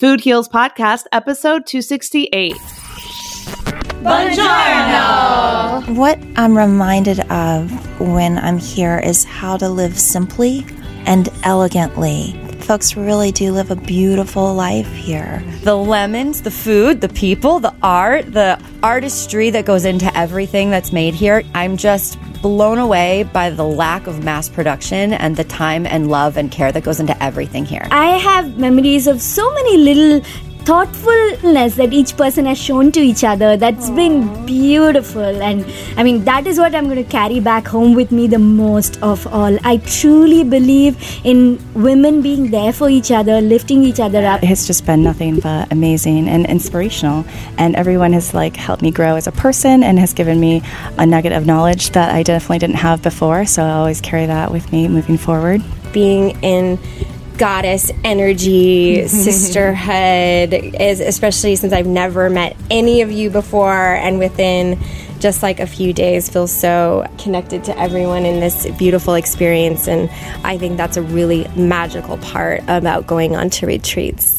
[0.00, 2.52] Food Heals Podcast, episode 268.
[4.02, 5.96] Buongiorno!
[5.96, 7.70] What I'm reminded of
[8.00, 10.66] when I'm here is how to live simply
[11.06, 12.32] and elegantly.
[12.62, 15.44] Folks really do live a beautiful life here.
[15.62, 20.90] The lemons, the food, the people, the art, the artistry that goes into everything that's
[20.90, 21.44] made here.
[21.54, 26.36] I'm just blown away by the lack of mass production and the time and love
[26.36, 27.88] and care that goes into everything here.
[27.90, 30.20] I have memories of so many little
[30.64, 33.56] thoughtfulness that each person has shown to each other.
[33.56, 33.96] That's Aww.
[33.96, 35.42] been beautiful.
[35.42, 35.64] And
[35.96, 39.00] i mean that is what i'm going to carry back home with me the most
[39.02, 39.58] of all.
[39.64, 44.42] I truly believe in women being there for each other lifting each other up.
[44.42, 47.24] It's just been nothing but amazing and inspirational.
[47.58, 50.62] And everyone has like helped me grow as a person and has given me
[50.98, 53.44] a nugget of knowledge that i definitely didn't have before.
[53.44, 55.62] So i always carry that with me moving forward.
[55.92, 56.78] Being in
[57.38, 59.06] goddess energy, mm-hmm.
[59.08, 64.78] sisterhood, is especially since I've never met any of you before and within
[65.20, 70.10] just like a few days feel so connected to everyone in this beautiful experience and
[70.44, 74.38] I think that's a really magical part about going on to retreats.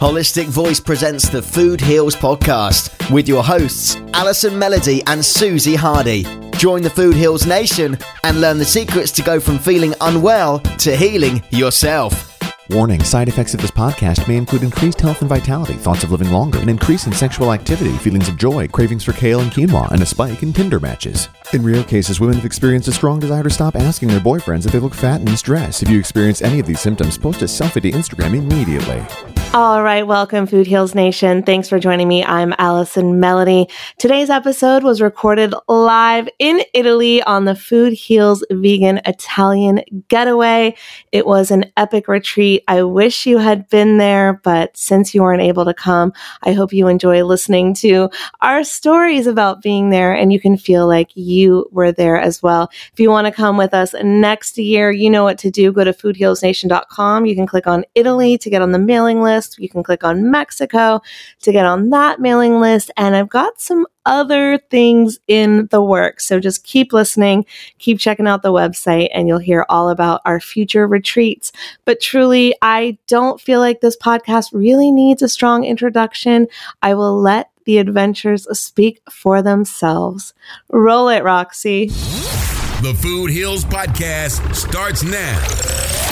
[0.00, 6.49] Holistic Voice presents the Food Heals podcast with your hosts Allison Melody and Susie Hardy.
[6.60, 10.94] Join the Food Heals Nation and learn the secrets to go from feeling unwell to
[10.94, 12.29] healing yourself.
[12.72, 16.30] Warning side effects of this podcast may include increased health and vitality, thoughts of living
[16.30, 20.00] longer, an increase in sexual activity, feelings of joy, cravings for kale and quinoa, and
[20.02, 21.28] a spike in Tinder matches.
[21.52, 24.72] In rare cases, women have experienced a strong desire to stop asking their boyfriends if
[24.72, 25.82] they look fat and stressed.
[25.82, 29.04] If you experience any of these symptoms, post a selfie to Instagram immediately.
[29.52, 31.42] All right, welcome, Food Heals Nation.
[31.42, 32.22] Thanks for joining me.
[32.24, 33.66] I'm Allison Melody.
[33.98, 40.76] Today's episode was recorded live in Italy on the Food Heals Vegan Italian Getaway.
[41.10, 42.59] It was an epic retreat.
[42.68, 46.12] I wish you had been there, but since you weren't able to come,
[46.42, 48.10] I hope you enjoy listening to
[48.40, 52.70] our stories about being there and you can feel like you were there as well.
[52.92, 55.72] If you want to come with us next year, you know what to do.
[55.72, 57.26] Go to foodhealsnation.com.
[57.26, 59.58] You can click on Italy to get on the mailing list list.
[59.58, 61.00] You can click on Mexico
[61.40, 62.90] to get on that mailing list.
[62.96, 66.26] And I've got some other things in the works.
[66.26, 67.46] So just keep listening,
[67.78, 71.52] keep checking out the website, and you'll hear all about our future retreats.
[71.84, 76.48] But truly, I don't feel like this podcast really needs a strong introduction.
[76.82, 80.34] I will let the adventures speak for themselves.
[80.70, 81.86] Roll it, Roxy.
[81.86, 86.09] The Food Heals Podcast starts now.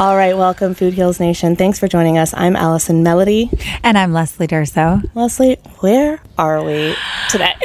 [0.00, 1.56] All right, welcome, Food Heals Nation.
[1.56, 2.32] Thanks for joining us.
[2.32, 3.50] I'm Allison Melody.
[3.82, 5.02] And I'm Leslie Durso.
[5.14, 6.96] Leslie, where are we
[7.28, 7.52] today?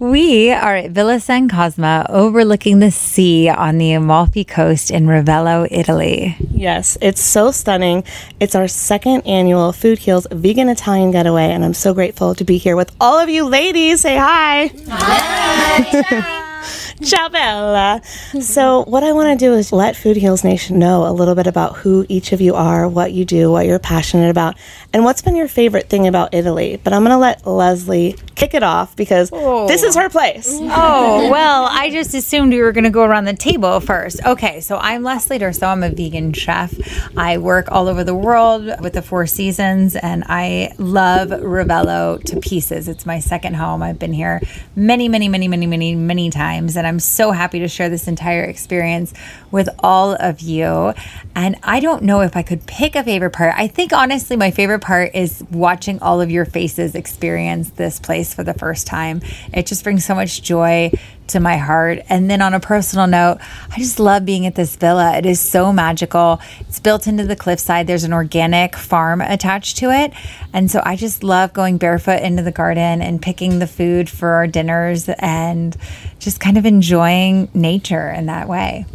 [0.00, 5.68] We are at Villa San Cosma overlooking the sea on the Amalfi Coast in Ravello,
[5.70, 6.36] Italy.
[6.50, 8.04] Yes, it's so stunning.
[8.40, 12.56] It's our second annual Food Heals Vegan Italian Getaway, and I'm so grateful to be
[12.56, 14.00] here with all of you ladies.
[14.00, 14.72] Say hi.
[14.88, 16.46] Hi.
[17.02, 18.02] Ciao, Bella.
[18.40, 21.46] So, what I want to do is let Food Heals Nation know a little bit
[21.46, 24.56] about who each of you are, what you do, what you're passionate about,
[24.92, 26.80] and what's been your favorite thing about Italy.
[26.82, 29.66] But I'm going to let Leslie kick it off because oh.
[29.68, 30.58] this is her place.
[30.82, 34.24] Oh, well, I just assumed we were going to go around the table first.
[34.24, 35.66] Okay, so I'm Leslie Durso.
[35.66, 36.72] I'm a vegan chef.
[37.16, 42.40] I work all over the world with the Four Seasons, and I love Ravello to
[42.40, 42.88] pieces.
[42.88, 43.82] It's my second home.
[43.82, 44.40] I've been here
[44.76, 48.44] many, many, many, many, many, many times, and I'm so happy to share this entire
[48.44, 49.12] experience
[49.50, 50.92] with all of you.
[51.34, 53.54] And I don't know if I could pick a favorite part.
[53.56, 58.34] I think honestly, my favorite part is watching all of your faces experience this place
[58.34, 59.22] for the first time.
[59.52, 60.92] It just brings so much joy
[61.30, 62.00] to my heart.
[62.08, 63.38] And then on a personal note,
[63.70, 65.16] I just love being at this villa.
[65.16, 66.40] It is so magical.
[66.60, 67.86] It's built into the cliffside.
[67.86, 70.12] There's an organic farm attached to it.
[70.52, 74.30] And so I just love going barefoot into the garden and picking the food for
[74.30, 75.76] our dinners and
[76.20, 78.86] just kind of enjoying nature in that way.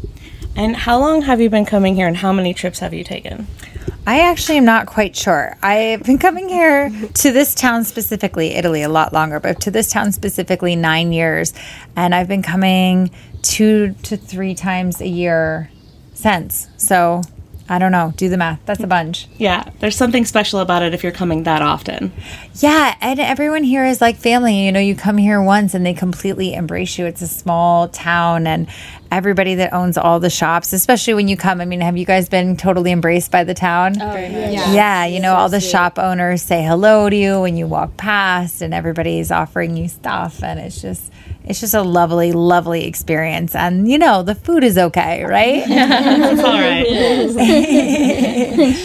[0.55, 3.47] And how long have you been coming here and how many trips have you taken?
[4.07, 5.57] I actually am not quite sure.
[5.63, 9.91] I've been coming here to this town specifically, Italy, a lot longer, but to this
[9.91, 11.53] town specifically, nine years.
[11.95, 13.09] And I've been coming
[13.41, 15.71] two to three times a year
[16.13, 16.67] since.
[16.77, 17.21] So
[17.67, 18.13] I don't know.
[18.15, 18.59] Do the math.
[18.65, 19.27] That's a bunch.
[19.37, 22.13] Yeah, there's something special about it if you're coming that often.
[22.55, 24.65] Yeah, and everyone here is like family.
[24.65, 27.05] You know, you come here once and they completely embrace you.
[27.07, 28.67] It's a small town and
[29.11, 31.59] everybody that owns all the shops, especially when you come.
[31.59, 33.99] I mean, have you guys been totally embraced by the town?
[33.99, 34.71] Oh, yeah.
[34.71, 38.61] Yeah, you know, all the shop owners say hello to you when you walk past
[38.61, 41.11] and everybody's offering you stuff and it's just
[41.45, 43.55] it's just a lovely, lovely experience.
[43.55, 45.63] And you know, the food is okay, right?
[45.67, 46.85] it's all right.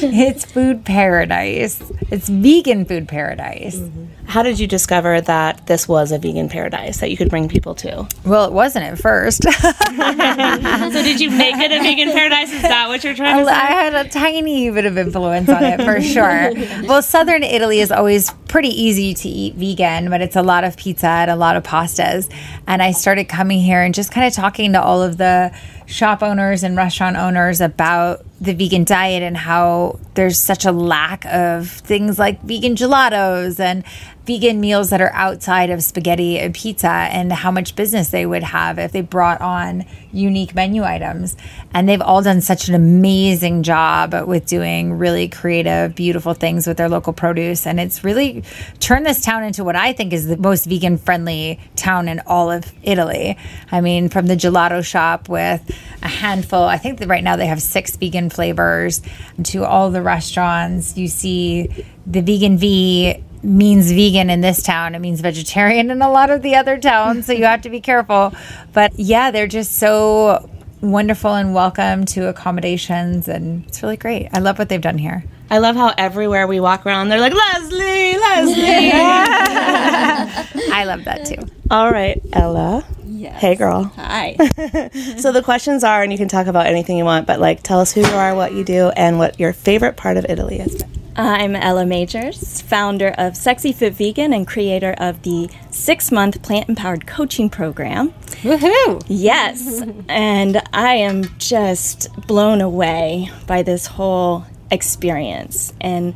[0.02, 1.82] it's food paradise.
[2.10, 3.76] It's vegan food paradise.
[3.76, 4.19] Mm-hmm.
[4.30, 7.74] How did you discover that this was a vegan paradise that you could bring people
[7.74, 8.06] to?
[8.24, 9.42] Well, it wasn't at first.
[9.42, 12.52] so did you make it a vegan paradise?
[12.52, 13.50] Is that what you're trying to say?
[13.50, 16.52] I had a tiny bit of influence on it for sure.
[16.86, 20.76] well, southern Italy is always pretty easy to eat vegan, but it's a lot of
[20.76, 22.32] pizza and a lot of pastas.
[22.68, 25.52] And I started coming here and just kind of talking to all of the
[25.86, 31.26] shop owners and restaurant owners about the vegan diet and how there's such a lack
[31.26, 33.84] of things like vegan gelatos and
[34.30, 38.44] vegan meals that are outside of spaghetti and pizza and how much business they would
[38.44, 41.36] have if they brought on unique menu items.
[41.74, 46.76] And they've all done such an amazing job with doing really creative, beautiful things with
[46.76, 47.66] their local produce.
[47.66, 48.44] And it's really
[48.78, 52.52] turned this town into what I think is the most vegan friendly town in all
[52.52, 53.36] of Italy.
[53.72, 55.60] I mean, from the gelato shop with
[56.02, 59.02] a handful, I think right now they have six vegan flavors,
[59.42, 60.96] to all the restaurants.
[60.96, 64.94] You see the vegan V means vegan in this town.
[64.94, 67.26] It means vegetarian in a lot of the other towns.
[67.26, 68.32] So you have to be careful.
[68.72, 70.48] But yeah, they're just so
[70.80, 73.28] wonderful and welcome to accommodations.
[73.28, 74.28] And it's really great.
[74.32, 75.24] I love what they've done here.
[75.50, 78.92] I love how everywhere we walk around, they're like, Leslie, Leslie.
[80.72, 81.44] I love that too.
[81.70, 82.84] All right, Ella.
[83.28, 83.84] Hey, girl.
[83.96, 84.36] Hi.
[85.18, 87.80] so the questions are, and you can talk about anything you want, but like, tell
[87.80, 90.82] us who you are, what you do, and what your favorite part of Italy is.
[91.16, 96.40] Uh, I'm Ella Magers, founder of Sexy Fit Vegan and creator of the six month
[96.40, 98.12] plant empowered coaching program.
[98.42, 99.04] Woohoo!
[99.06, 99.82] Yes.
[100.08, 105.72] and I am just blown away by this whole experience.
[105.80, 106.14] And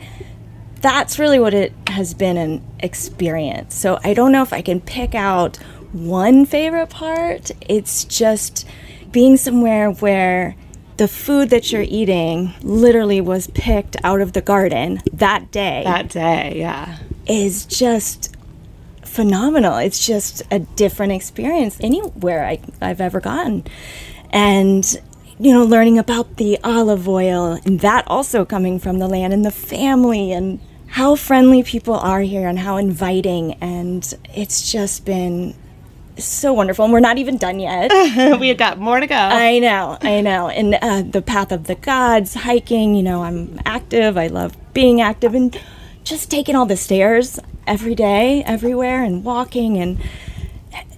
[0.80, 3.75] that's really what it has been an experience.
[3.75, 5.58] So I don't know if I can pick out
[5.94, 7.50] one favorite part.
[7.60, 8.66] It's just
[9.12, 10.56] being somewhere where
[10.96, 15.82] the food that you're eating literally was picked out of the garden that day.
[15.84, 16.98] That day, yeah.
[17.26, 18.36] Is just
[19.02, 19.76] phenomenal.
[19.78, 23.64] It's just a different experience anywhere I, I've ever gotten.
[24.30, 24.84] And,
[25.38, 29.44] you know, learning about the olive oil and that also coming from the land and
[29.44, 33.54] the family and how friendly people are here and how inviting.
[33.54, 35.54] And it's just been
[36.18, 36.85] so wonderful.
[36.85, 37.90] And we're not even done yet.
[38.40, 39.14] we have got more to go.
[39.14, 40.49] I know, I know.
[40.49, 44.16] And uh, the path of the gods, hiking, you know, I'm active.
[44.16, 45.59] I love being active and
[46.04, 49.99] just taking all the stairs every day, everywhere, and walking and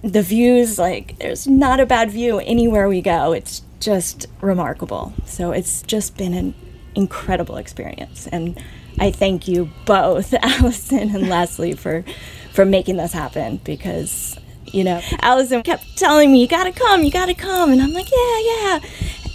[0.03, 0.77] the views.
[0.77, 3.31] Like, there's not a bad view anywhere we go.
[3.31, 5.13] It's just remarkable.
[5.25, 6.53] So it's just been an
[6.95, 8.27] incredible experience.
[8.27, 8.61] And
[8.99, 12.03] I thank you both, Allison and Leslie, for
[12.51, 14.35] for making this happen because
[14.73, 17.71] you know, Allison kept telling me, you gotta come, you gotta come.
[17.71, 18.79] And I'm like, yeah, yeah.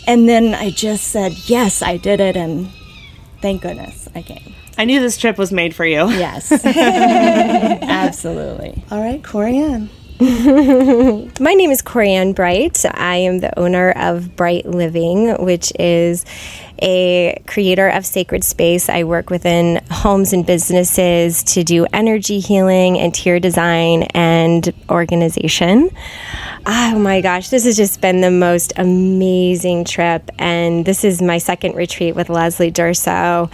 [0.07, 2.37] And then I just said, yes, I did it.
[2.37, 2.69] And
[3.41, 4.55] thank goodness I came.
[4.79, 6.09] I knew this trip was made for you.
[6.11, 6.51] Yes.
[6.65, 8.83] Absolutely.
[8.91, 9.89] All right, Coriann.
[10.23, 12.85] My name is Coriann Bright.
[12.85, 16.25] I am the owner of Bright Living, which is
[16.81, 18.89] a creator of sacred space.
[18.89, 25.91] I work within homes and businesses to do energy healing, interior design, and organization.
[26.65, 30.31] Oh my gosh, this has just been the most amazing trip.
[30.39, 33.51] And this is my second retreat with Leslie Durso.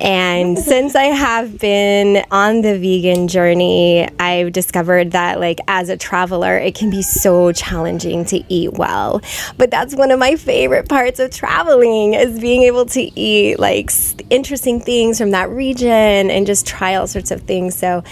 [0.00, 5.96] And since I have been on the vegan journey, I've discovered that, like, as a
[5.96, 9.20] traveler, it can be so challenging to eat well.
[9.58, 13.90] But that's one of my favorite parts of traveling is being able to eat, like,
[14.30, 17.76] interesting things from that region and just try all sorts of things.
[17.76, 18.04] So,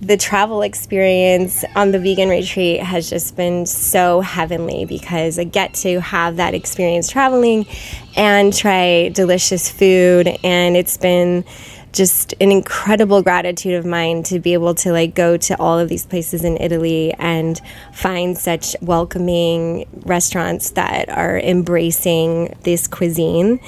[0.00, 5.74] the travel experience on the vegan retreat has just been so heavenly because I get
[5.74, 7.66] to have that experience traveling
[8.14, 11.44] and try delicious food and it's been
[11.92, 15.88] just an incredible gratitude of mine to be able to like go to all of
[15.88, 17.60] these places in Italy and
[17.94, 23.58] find such welcoming restaurants that are embracing this cuisine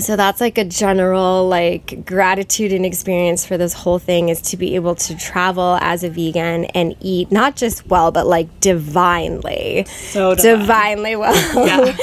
[0.00, 4.56] so that's like a general like gratitude and experience for this whole thing is to
[4.56, 9.84] be able to travel as a vegan and eat not just well but like divinely
[9.88, 10.58] so divine.
[10.60, 11.96] divinely well yeah.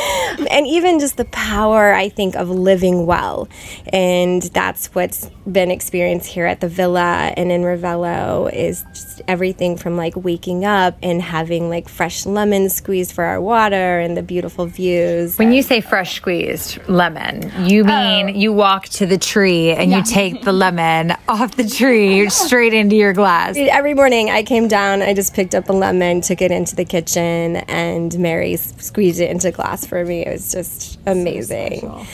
[0.49, 3.49] and even just the power i think of living well
[3.91, 9.77] and that's what's been experienced here at the villa and in ravello is just everything
[9.77, 14.23] from like waking up and having like fresh lemon squeezed for our water and the
[14.23, 18.39] beautiful views when you say fresh squeezed lemon you you mean oh.
[18.39, 19.97] you walk to the tree and yeah.
[19.97, 23.55] you take the lemon off the tree straight into your glass?
[23.57, 26.85] Every morning I came down, I just picked up a lemon, took it into the
[26.85, 30.25] kitchen, and Mary squeezed it into glass for me.
[30.25, 31.81] It was just amazing.
[31.81, 32.05] So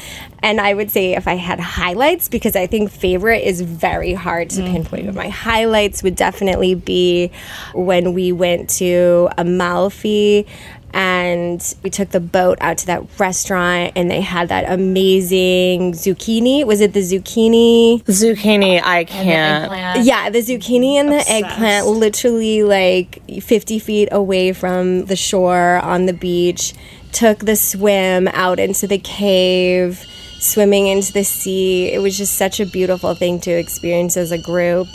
[0.41, 4.49] and I would say if I had highlights, because I think favorite is very hard
[4.51, 4.73] to mm-hmm.
[4.73, 7.31] pinpoint, but my highlights would definitely be
[7.73, 10.47] when we went to Amalfi
[10.93, 16.65] and we took the boat out to that restaurant and they had that amazing zucchini.
[16.65, 18.01] Was it the zucchini?
[18.03, 25.05] Zucchini i can't yeah the zucchini and the eggplant literally like 50 feet away from
[25.05, 26.73] the shore on the beach.
[27.11, 30.05] Took the swim out into the cave
[30.39, 34.37] swimming into the sea it was just such a beautiful thing to experience as a
[34.37, 34.87] group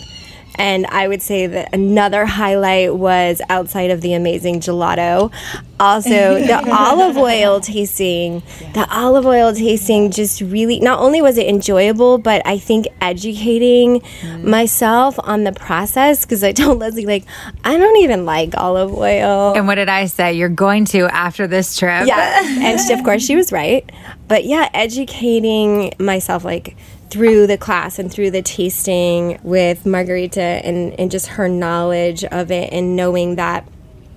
[0.56, 5.32] and I would say that another highlight was outside of the amazing gelato.
[5.80, 8.42] Also, the olive oil tasting.
[8.74, 14.00] The olive oil tasting just really, not only was it enjoyable, but I think educating
[14.00, 14.44] mm.
[14.44, 17.24] myself on the process because I told Leslie, like,
[17.64, 19.54] I don't even like olive oil.
[19.56, 20.34] And what did I say?
[20.34, 22.06] You're going to after this trip.
[22.06, 22.42] Yeah.
[22.44, 23.90] and she, of course, she was right.
[24.28, 26.76] But yeah, educating myself, like,
[27.10, 32.50] through the class and through the tasting with Margarita and, and just her knowledge of
[32.50, 33.68] it and knowing that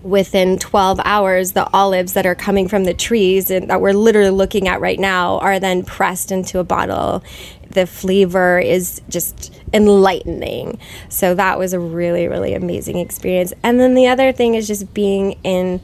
[0.02, 4.30] within 12 hours the olives that are coming from the trees and that we're literally
[4.30, 7.24] looking at right now are then pressed into a bottle.
[7.70, 10.80] The flavor is just enlightening.
[11.10, 13.54] So that was a really really amazing experience.
[13.64, 15.82] And then the other thing is just being in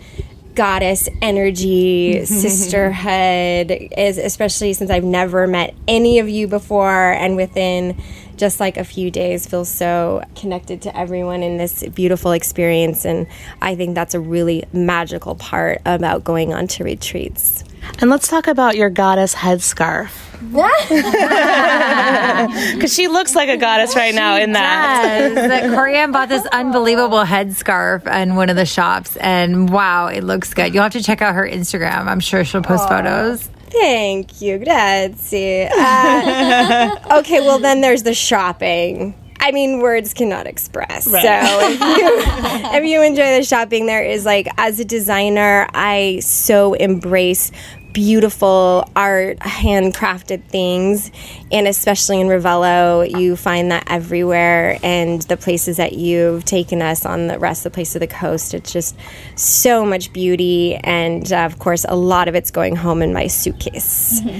[0.55, 8.01] goddess energy, sisterhood, is especially since I've never met any of you before and within
[8.43, 13.25] just like a few days feel so connected to everyone in this beautiful experience and
[13.61, 17.63] I think that's a really magical part about going on to retreats.
[18.01, 20.11] And let's talk about your goddess headscarf.
[22.73, 25.31] Because she looks like a goddess right now in that.
[25.33, 25.73] Yes.
[25.73, 30.73] Coriann bought this unbelievable headscarf in one of the shops, and wow, it looks good.
[30.73, 32.07] You'll have to check out her Instagram.
[32.07, 33.49] I'm sure she'll post photos.
[33.73, 35.69] Thank you, grazie.
[35.83, 39.13] Uh, okay, well then there's the shopping.
[39.39, 41.05] I mean, words cannot express.
[41.07, 41.21] Right.
[41.21, 46.19] So if you, if you enjoy the shopping, there is like, as a designer, I
[46.21, 47.51] so embrace
[47.93, 51.11] beautiful art, handcrafted things,
[51.51, 54.77] and especially in Ravello, you find that everywhere.
[54.83, 58.07] And the places that you've taken us on the rest of the place of the
[58.07, 58.95] coast, it's just
[59.35, 63.27] so much beauty, and uh, of course, a lot of it's going home in my
[63.27, 64.21] suitcase.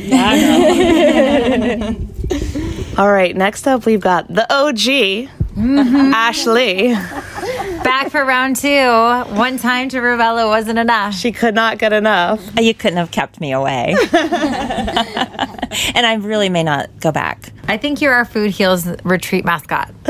[2.98, 6.94] All right, next up we've got the OG, Ashley.
[7.84, 8.68] Back for round two.
[9.36, 11.14] One time to Ravello wasn't enough.
[11.16, 12.42] She could not get enough.
[12.60, 13.96] You couldn't have kept me away.
[14.12, 17.52] and I really may not go back.
[17.68, 19.94] I think you're our Food Heals retreat mascot.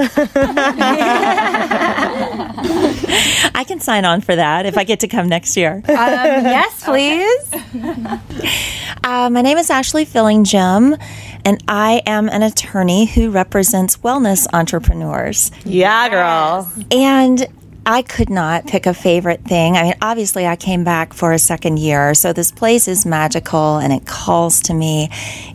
[3.56, 5.76] I can sign on for that if I get to come next year.
[5.76, 7.54] Um, yes, please.
[9.06, 10.98] Uh, my name is Ashley Fillingim,
[11.44, 15.52] and I am an attorney who represents wellness entrepreneurs.
[15.66, 16.72] Yeah, girl.
[16.90, 17.43] And
[17.86, 19.76] I could not pick a favorite thing.
[19.76, 23.78] I mean, obviously, I came back for a second year, so this place is magical
[23.78, 25.10] and it calls to me.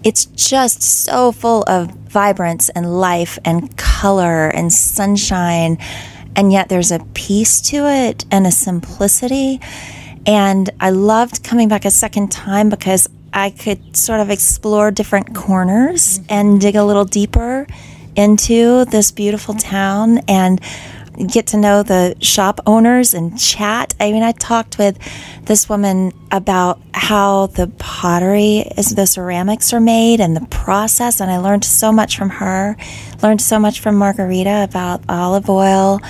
[0.05, 5.79] It's just so full of vibrance and life and color and sunshine,
[6.37, 9.61] and yet there's a peace to it and a simplicity.
[10.27, 15.35] And I loved coming back a second time because I could sort of explore different
[15.35, 17.67] corners and dig a little deeper
[18.17, 20.61] into this beautiful town and
[21.27, 23.95] get to know the shop owners and chat.
[23.99, 24.99] I mean, I talked with
[25.45, 31.31] this woman about how the pottery is, the ceramics are made and the process, and
[31.31, 32.77] I learned so much from her.
[33.23, 36.01] Learned so much from Margarita about olive oil.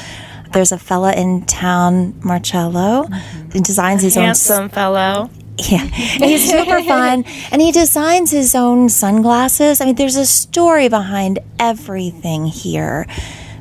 [0.52, 3.50] There's a fella in town, Marcello, mm-hmm.
[3.50, 5.30] who designs his own Handsome fellow.
[5.56, 9.80] yeah, he's super fun, and he designs his own sunglasses.
[9.80, 13.06] I mean, there's a story behind everything here.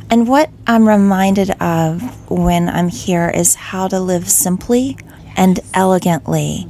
[0.10, 4.98] And what I'm reminded of when I'm here is how to live simply
[5.36, 6.68] and elegantly.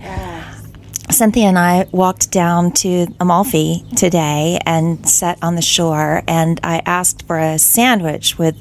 [1.10, 6.82] Cynthia and I walked down to Amalfi today and sat on the shore, and I
[6.86, 8.56] asked for a sandwich with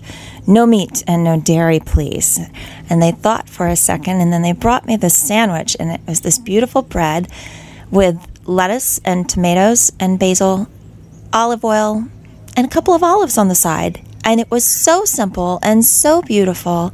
[0.47, 2.39] no meat and no dairy, please.
[2.89, 6.01] And they thought for a second, and then they brought me this sandwich, and it
[6.07, 7.29] was this beautiful bread
[7.91, 10.69] with lettuce and tomatoes and basil,
[11.33, 12.07] olive oil,
[12.57, 14.01] and a couple of olives on the side.
[14.27, 16.93] And it was so simple and so beautiful.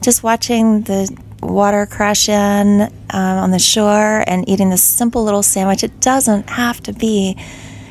[0.00, 5.42] Just watching the water crash in um, on the shore and eating this simple little
[5.42, 5.84] sandwich.
[5.84, 7.36] It doesn't have to be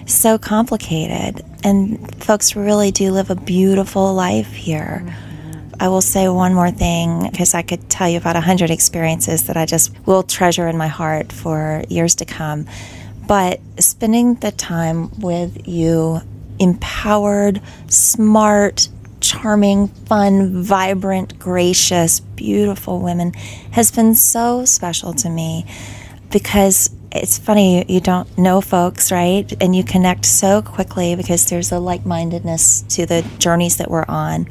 [0.07, 1.45] so complicated.
[1.63, 5.05] And folks really do live a beautiful life here.
[5.79, 9.43] I will say one more thing because I could tell you about a hundred experiences
[9.43, 12.65] that I just will treasure in my heart for years to come.
[13.27, 16.21] But spending the time with you,
[16.59, 18.89] empowered, smart,
[19.21, 23.33] charming, fun, vibrant, gracious, beautiful women
[23.71, 25.65] has been so special to me
[26.31, 29.51] because it's funny you don't know folks right?
[29.61, 34.47] And you connect so quickly because there's a like-mindedness to the journeys that we're on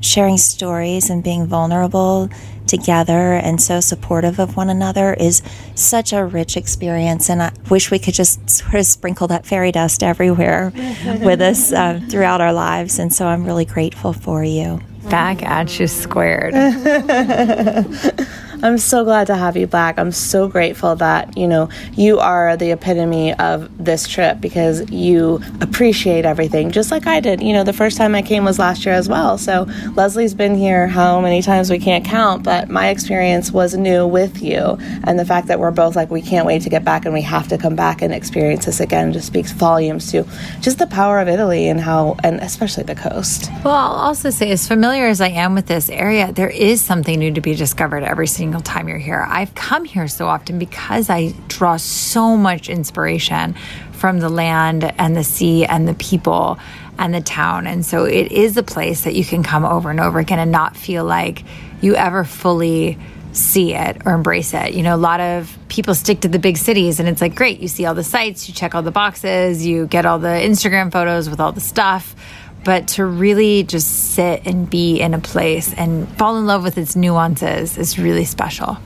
[0.00, 2.28] sharing stories and being vulnerable
[2.66, 5.42] together and so supportive of one another is
[5.74, 9.72] such a rich experience and i wish we could just sort of sprinkle that fairy
[9.72, 10.72] dust everywhere
[11.22, 14.80] with us uh, throughout our lives and so i'm really grateful for you.
[15.08, 16.54] Back at you squared
[18.62, 19.98] I'm so glad to have you back.
[19.98, 25.40] I'm so grateful that, you know, you are the epitome of this trip because you
[25.62, 27.40] appreciate everything just like I did.
[27.40, 29.38] You know, the first time I came was last year as well.
[29.38, 34.06] So Leslie's been here how many times we can't count, but my experience was new
[34.06, 34.76] with you.
[35.04, 37.22] And the fact that we're both like, we can't wait to get back and we
[37.22, 40.26] have to come back and experience this again just speaks volumes to
[40.60, 43.50] just the power of Italy and how, and especially the coast.
[43.64, 47.18] Well, I'll also say, as familiar as I am with this area, there is something
[47.18, 49.24] new to be discovered every single time you're here.
[49.28, 53.54] I've come here so often because I draw so much inspiration
[53.92, 56.58] from the land and the sea and the people
[56.98, 57.68] and the town.
[57.68, 60.50] And so it is a place that you can come over and over again and
[60.50, 61.44] not feel like
[61.80, 62.98] you ever fully
[63.32, 64.74] see it or embrace it.
[64.74, 67.60] You know, a lot of people stick to the big cities and it's like, great,
[67.60, 70.90] you see all the sites, you check all the boxes, you get all the Instagram
[70.90, 72.16] photos with all the stuff
[72.64, 76.76] but to really just sit and be in a place and fall in love with
[76.78, 78.78] its nuances is really special.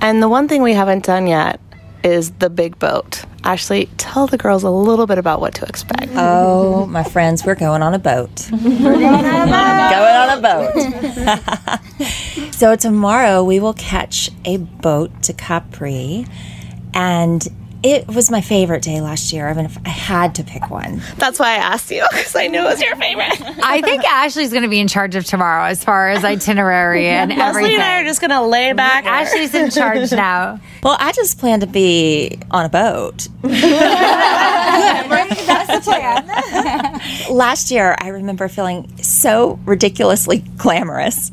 [0.00, 1.60] And the one thing we haven't done yet
[2.02, 3.24] is the big boat.
[3.44, 6.10] Ashley, tell the girls a little bit about what to expect.
[6.14, 8.48] Oh, my friends, we're going on a boat.
[8.52, 11.80] we're going on a boat.
[12.52, 16.26] so tomorrow we will catch a boat to Capri
[16.92, 17.48] and
[17.84, 19.46] it was my favorite day last year.
[19.46, 21.02] I mean, if I had to pick one.
[21.18, 23.38] That's why I asked you because I knew it was your favorite.
[23.62, 27.28] I think Ashley's going to be in charge of tomorrow as far as itinerary and
[27.30, 27.74] Leslie everything.
[27.74, 29.04] and I are just going to lay back.
[29.04, 30.58] Ashley's in charge now.
[30.82, 33.28] Well, I just plan to be on a boat.
[33.42, 33.60] That's
[35.68, 36.26] the plan.
[37.36, 41.30] Last year, I remember feeling so ridiculously glamorous.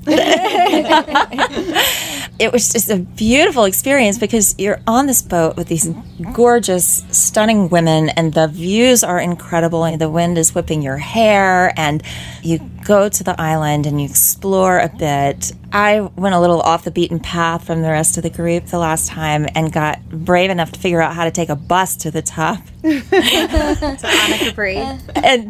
[2.41, 5.88] It was just a beautiful experience because you're on this boat with these
[6.34, 9.86] gorgeous, stunning women, and the views are incredible.
[9.86, 12.01] And the wind is whipping your hair, and
[12.41, 15.51] you go to the island and you explore a bit.
[15.73, 18.77] I went a little off the beaten path from the rest of the group the
[18.77, 22.12] last time and got brave enough to figure out how to take a bus to
[22.12, 22.60] the top.
[22.84, 23.03] and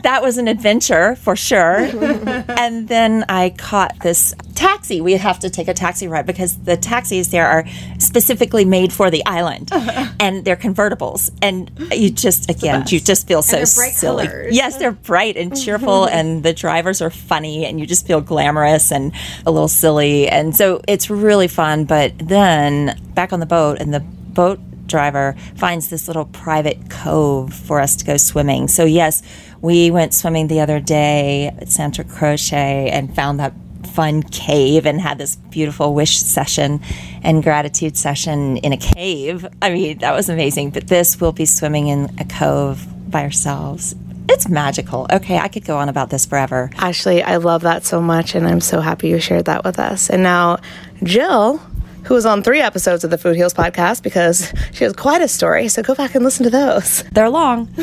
[0.03, 1.77] that was an adventure for sure.
[2.49, 5.01] and then I caught this taxi.
[5.01, 7.65] We have to take a taxi ride because the taxis there are
[7.97, 9.69] specifically made for the island
[10.19, 11.31] and they're convertibles.
[11.41, 14.27] And you just, again, you just feel so silly.
[14.27, 14.55] colors.
[14.55, 18.91] Yes, they're bright and cheerful, and the drivers are funny, and you just feel glamorous
[18.91, 19.13] and
[19.45, 20.11] a little silly.
[20.30, 21.86] And so it's really fun.
[21.86, 27.54] But then back on the boat, and the boat driver finds this little private cove
[27.54, 28.67] for us to go swimming.
[28.67, 29.24] So, yes,
[29.62, 33.54] we went swimming the other day at Santa Croce and found that
[33.93, 36.80] fun cave and had this beautiful wish session
[37.24, 39.45] and gratitude session in a cave.
[39.62, 40.71] I mean, that was amazing.
[40.71, 43.95] But this, we'll be swimming in a cove by ourselves.
[44.34, 45.08] It's magical.
[45.12, 46.70] Okay, I could go on about this forever.
[46.78, 50.10] Ashley, I love that so much, and I'm so happy you shared that with us.
[50.10, 50.60] And now,
[51.04, 51.58] Jill,
[52.06, 55.28] who was on three episodes of the Food Heals podcast because she has quite a
[55.28, 55.67] story.
[55.67, 57.04] So go back and listen to those.
[57.12, 57.74] They're long,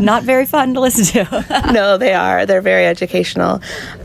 [0.00, 1.70] not very fun to listen to.
[1.72, 2.46] no, they are.
[2.46, 3.60] They're very educational.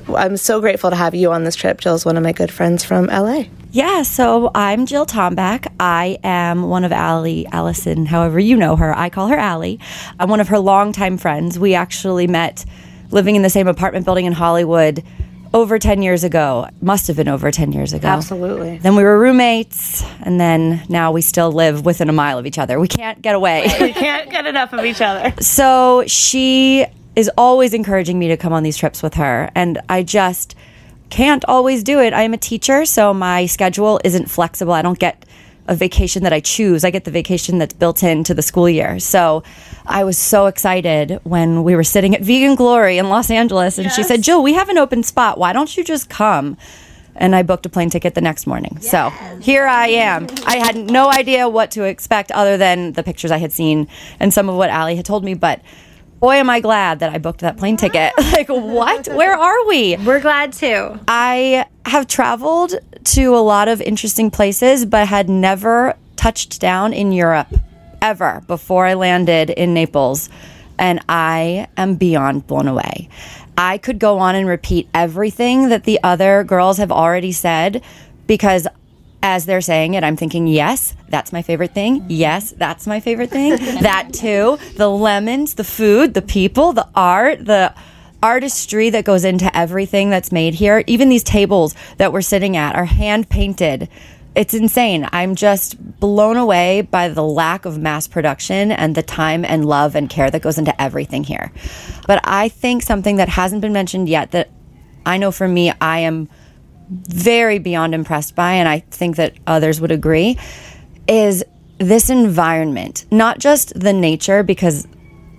[0.09, 1.79] I'm so grateful to have you on this trip.
[1.79, 3.45] Jill's one of my good friends from LA.
[3.71, 5.71] Yeah, so I'm Jill Tomback.
[5.79, 8.97] I am one of Allie, Allison, however you know her.
[8.97, 9.79] I call her Allie.
[10.19, 11.59] I'm one of her longtime friends.
[11.59, 12.65] We actually met
[13.11, 15.03] living in the same apartment building in Hollywood
[15.53, 16.67] over 10 years ago.
[16.81, 18.07] Must have been over 10 years ago.
[18.07, 18.79] Absolutely.
[18.79, 22.57] Then we were roommates, and then now we still live within a mile of each
[22.57, 22.79] other.
[22.79, 23.67] We can't get away.
[23.79, 25.31] we can't get enough of each other.
[25.43, 29.51] So she is always encouraging me to come on these trips with her.
[29.53, 30.55] And I just
[31.09, 32.13] can't always do it.
[32.13, 34.73] I am a teacher, so my schedule isn't flexible.
[34.73, 35.25] I don't get
[35.69, 36.83] a vacation that I choose.
[36.83, 38.99] I get the vacation that's built into the school year.
[38.99, 39.43] So
[39.85, 43.91] I was so excited when we were sitting at Vegan Glory in Los Angeles and
[43.91, 45.37] she said, Jill, we have an open spot.
[45.37, 46.57] Why don't you just come?
[47.15, 48.79] And I booked a plane ticket the next morning.
[48.81, 49.09] So
[49.41, 50.25] here I am.
[50.45, 53.87] I had no idea what to expect other than the pictures I had seen
[54.19, 55.35] and some of what Allie had told me.
[55.35, 55.61] But
[56.19, 58.13] boy, am I glad that I booked that plane ticket.
[58.17, 59.07] like, what?
[59.07, 59.97] Where are we?
[59.97, 60.99] We're glad too.
[61.07, 67.11] I have traveled to a lot of interesting places, but had never touched down in
[67.11, 67.47] Europe
[68.01, 70.29] ever before I landed in Naples.
[70.77, 73.09] and I am beyond blown away.
[73.57, 77.83] I could go on and repeat everything that the other girls have already said
[78.25, 78.65] because
[79.21, 82.05] as they're saying it, I'm thinking, yes, that's my favorite thing.
[82.07, 83.51] Yes, that's my favorite thing.
[83.81, 84.57] that too.
[84.75, 87.73] The lemons, the food, the people, the art, the
[88.21, 90.83] artistry that goes into everything that's made here.
[90.87, 93.89] Even these tables that we're sitting at are hand painted.
[94.35, 95.07] It's insane.
[95.11, 99.95] I'm just blown away by the lack of mass production and the time and love
[99.95, 101.51] and care that goes into everything here.
[102.07, 104.49] But I think something that hasn't been mentioned yet that
[105.05, 106.29] I know for me, I am
[106.89, 110.37] very beyond impressed by, and I think that others would agree,
[111.07, 111.43] is
[111.77, 113.05] this environment.
[113.11, 114.87] Not just the nature, because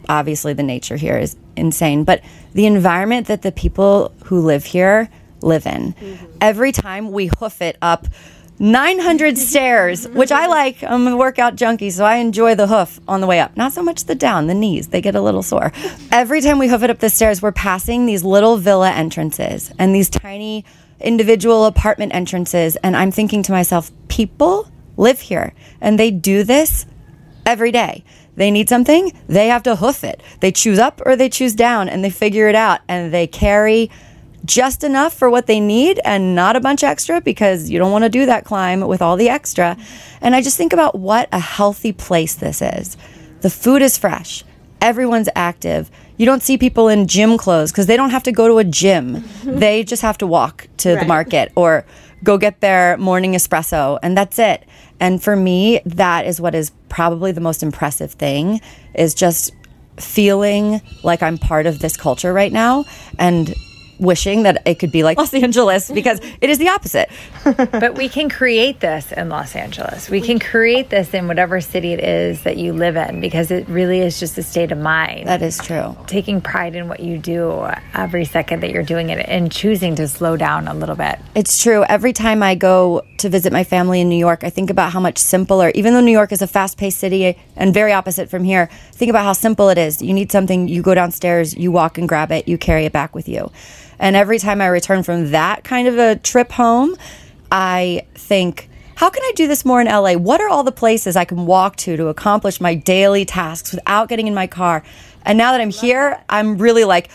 [0.08, 2.22] obviously the nature here is insane, but
[2.54, 5.08] the environment that the people who live here
[5.42, 5.94] live in.
[5.94, 6.26] Mm-hmm.
[6.40, 8.06] Every time we hoof it up
[8.58, 10.82] 900 stairs, which I like.
[10.84, 13.56] I'm a workout junkie, so I enjoy the hoof on the way up.
[13.56, 15.72] Not so much the down, the knees, they get a little sore.
[16.12, 19.94] Every time we hoof it up the stairs, we're passing these little villa entrances and
[19.94, 20.64] these tiny
[21.00, 22.76] individual apartment entrances.
[22.76, 26.86] And I'm thinking to myself, people live here and they do this
[27.46, 28.04] every day.
[28.36, 30.22] They need something, they have to hoof it.
[30.40, 33.90] They choose up or they choose down and they figure it out and they carry
[34.44, 38.04] just enough for what they need and not a bunch extra because you don't want
[38.04, 39.76] to do that climb with all the extra.
[40.20, 42.96] And I just think about what a healthy place this is.
[43.42, 44.44] The food is fresh,
[44.80, 45.90] everyone's active.
[46.16, 48.64] You don't see people in gym clothes because they don't have to go to a
[48.64, 49.24] gym.
[49.44, 51.84] they just have to walk to the market or
[52.22, 54.64] go get their morning espresso, and that's it.
[54.98, 58.60] And for me, that is what is probably the most impressive thing
[58.94, 59.52] is just
[59.96, 62.84] feeling like I'm part of this culture right now
[63.18, 63.54] and
[64.00, 67.10] wishing that it could be like Los Angeles because it is the opposite.
[67.44, 70.08] but we can create this in Los Angeles.
[70.08, 73.68] We can create this in whatever city it is that you live in because it
[73.68, 75.28] really is just a state of mind.
[75.28, 75.96] That is true.
[76.06, 80.08] Taking pride in what you do every second that you're doing it and choosing to
[80.08, 81.18] slow down a little bit.
[81.34, 81.84] It's true.
[81.84, 85.00] Every time I go to visit my family in New York, I think about how
[85.00, 88.44] much simpler, even though New York is a fast paced city and very opposite from
[88.44, 90.00] here, think about how simple it is.
[90.00, 93.14] You need something, you go downstairs, you walk and grab it, you carry it back
[93.14, 93.50] with you.
[94.00, 96.96] And every time I return from that kind of a trip home,
[97.52, 100.14] I think, how can I do this more in LA?
[100.14, 104.08] What are all the places I can walk to to accomplish my daily tasks without
[104.08, 104.82] getting in my car?
[105.22, 107.10] And now that I'm here, I'm really like,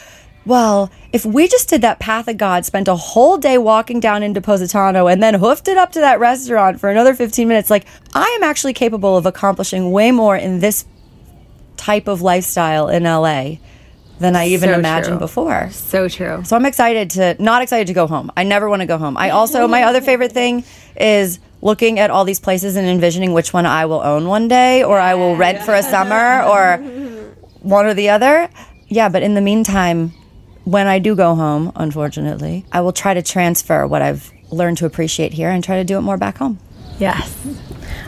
[0.45, 4.21] well, if we just did that path of God, spent a whole day walking down
[4.21, 7.87] into Positano and then hoofed it up to that restaurant for another 15 minutes, like
[8.13, 10.85] I am actually capable of accomplishing way more in this
[11.77, 13.55] type of lifestyle in LA
[14.19, 15.27] than I even So imagined true.
[15.27, 15.69] before.
[15.71, 16.41] So true.
[16.45, 18.31] So I'm excited to not excited to go home.
[18.37, 19.17] I never want to go home.
[19.17, 20.63] I also my other favorite thing
[20.99, 24.83] is looking at all these places and envisioning which one I will own one day
[24.83, 26.77] or I will rent for a summer or
[27.61, 28.49] one or the other.
[28.87, 30.13] Yeah, but in the meantime,
[30.63, 34.85] when I do go home, unfortunately, I will try to transfer what I've learned to
[34.85, 36.59] appreciate here and try to do it more back home.
[36.99, 37.35] Yes.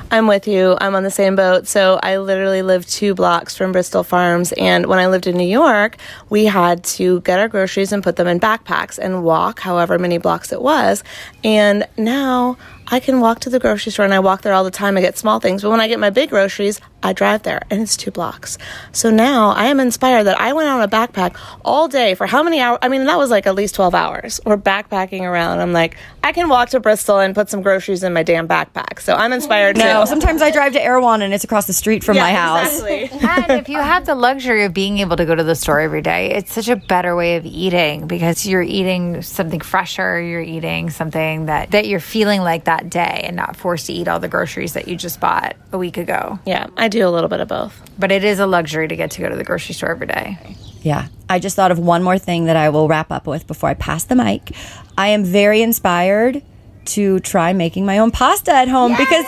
[0.09, 0.77] I'm with you.
[0.79, 1.67] I'm on the same boat.
[1.67, 4.53] So I literally live two blocks from Bristol Farms.
[4.53, 5.97] And when I lived in New York,
[6.29, 10.17] we had to get our groceries and put them in backpacks and walk however many
[10.17, 11.03] blocks it was.
[11.43, 12.57] And now
[12.89, 14.97] I can walk to the grocery store and I walk there all the time.
[14.97, 15.61] I get small things.
[15.61, 18.57] But when I get my big groceries, I drive there and it's two blocks.
[18.91, 22.43] So now I am inspired that I went on a backpack all day for how
[22.43, 22.79] many hours?
[22.81, 24.39] I mean, that was like at least 12 hours.
[24.45, 25.59] We're backpacking around.
[25.59, 28.99] I'm like, I can walk to Bristol and put some groceries in my damn backpack.
[29.01, 29.99] So I'm inspired now.
[29.99, 30.07] No, too.
[30.07, 32.81] sometimes I drive to Erewhon and it's across the street from Yeah, my house.
[32.83, 36.01] and if you have the luxury of being able to go to the store every
[36.01, 40.89] day, it's such a better way of eating because you're eating something fresher, you're eating
[40.89, 44.27] something that, that you're feeling like that day and not forced to eat all the
[44.27, 46.39] groceries that you just bought a week ago.
[46.45, 47.79] Yeah, I do a little bit of both.
[47.99, 50.37] But it is a luxury to get to go to the grocery store every day.
[50.81, 51.07] Yeah.
[51.29, 53.73] I just thought of one more thing that I will wrap up with before I
[53.73, 54.51] pass the mic.
[54.97, 56.41] I am very inspired
[56.85, 59.25] to try making my own pasta at home because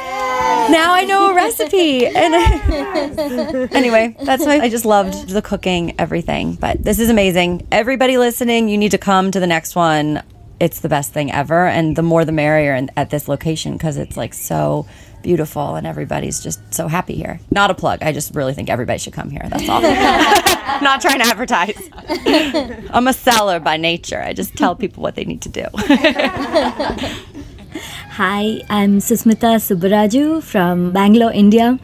[0.71, 2.05] now I know a recipe.
[2.07, 2.33] And
[3.73, 6.55] anyway, that's why I just loved the cooking, everything.
[6.55, 7.67] But this is amazing.
[7.71, 10.23] Everybody listening, you need to come to the next one.
[10.59, 11.67] It's the best thing ever.
[11.67, 14.85] And the more the merrier and at this location because it's like so
[15.21, 17.39] beautiful and everybody's just so happy here.
[17.51, 18.01] Not a plug.
[18.01, 19.45] I just really think everybody should come here.
[19.49, 19.81] That's all.
[20.81, 21.89] Not trying to advertise.
[22.91, 24.21] I'm a seller by nature.
[24.21, 25.65] I just tell people what they need to do.
[28.11, 31.79] Hi, I'm Susmita Subbaraju from Bangalore, India.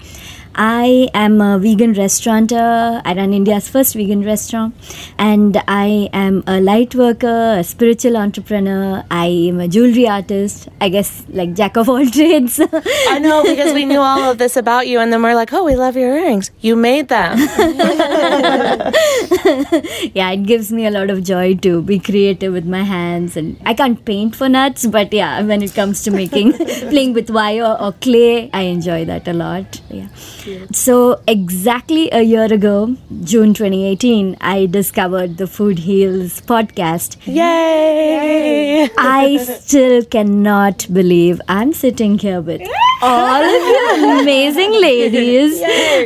[0.55, 3.01] I am a vegan restaurateur.
[3.03, 4.73] I run India's first vegan restaurant.
[5.17, 9.03] And I am a light worker, a spiritual entrepreneur.
[9.11, 10.69] I am a jewelry artist.
[10.79, 12.59] I guess like jack of all trades.
[12.59, 15.63] I know because we knew all of this about you, and then we're like, oh,
[15.65, 16.51] we love your earrings.
[16.61, 17.37] You made them.
[20.13, 23.57] yeah, it gives me a lot of joy to be creative with my hands, and
[23.65, 26.53] I can't paint for nuts, but yeah, when it comes to making,
[26.93, 29.81] playing with wire or clay, I enjoy that a lot.
[29.89, 30.07] Yeah.
[30.71, 37.17] So exactly a year ago, June 2018, I discovered the Food Heals podcast.
[37.25, 38.89] Yay!
[38.97, 42.61] I still cannot believe I'm sitting here with
[43.01, 45.61] all of you amazing ladies.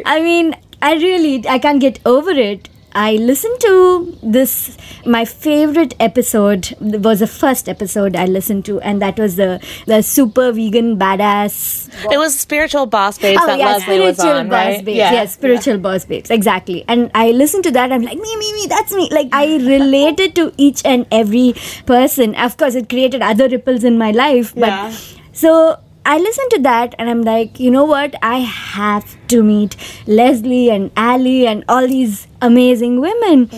[0.06, 2.69] I mean, I really I can't get over it.
[2.93, 4.78] I listened to this.
[5.06, 10.02] My favorite episode was the first episode I listened to, and that was the the
[10.02, 11.88] super vegan badass.
[12.12, 14.86] It was spiritual boss babes Oh that yeah, Leslie was spiritual on, boss right?
[14.86, 14.97] babes.
[14.97, 16.32] Yes, spiritual boss babes.
[16.32, 16.84] Exactly.
[16.88, 17.91] And I listened to that.
[17.91, 18.65] I'm like, me, me, me.
[18.67, 19.08] That's me.
[19.12, 21.54] Like I related to each and every
[21.86, 22.34] person.
[22.36, 24.54] Of course, it created other ripples in my life.
[24.56, 24.93] But Yeah.
[25.32, 28.16] so I listened to that and I'm like, you know what?
[28.22, 29.76] I have to meet
[30.08, 33.50] Leslie and Ali and all these amazing women.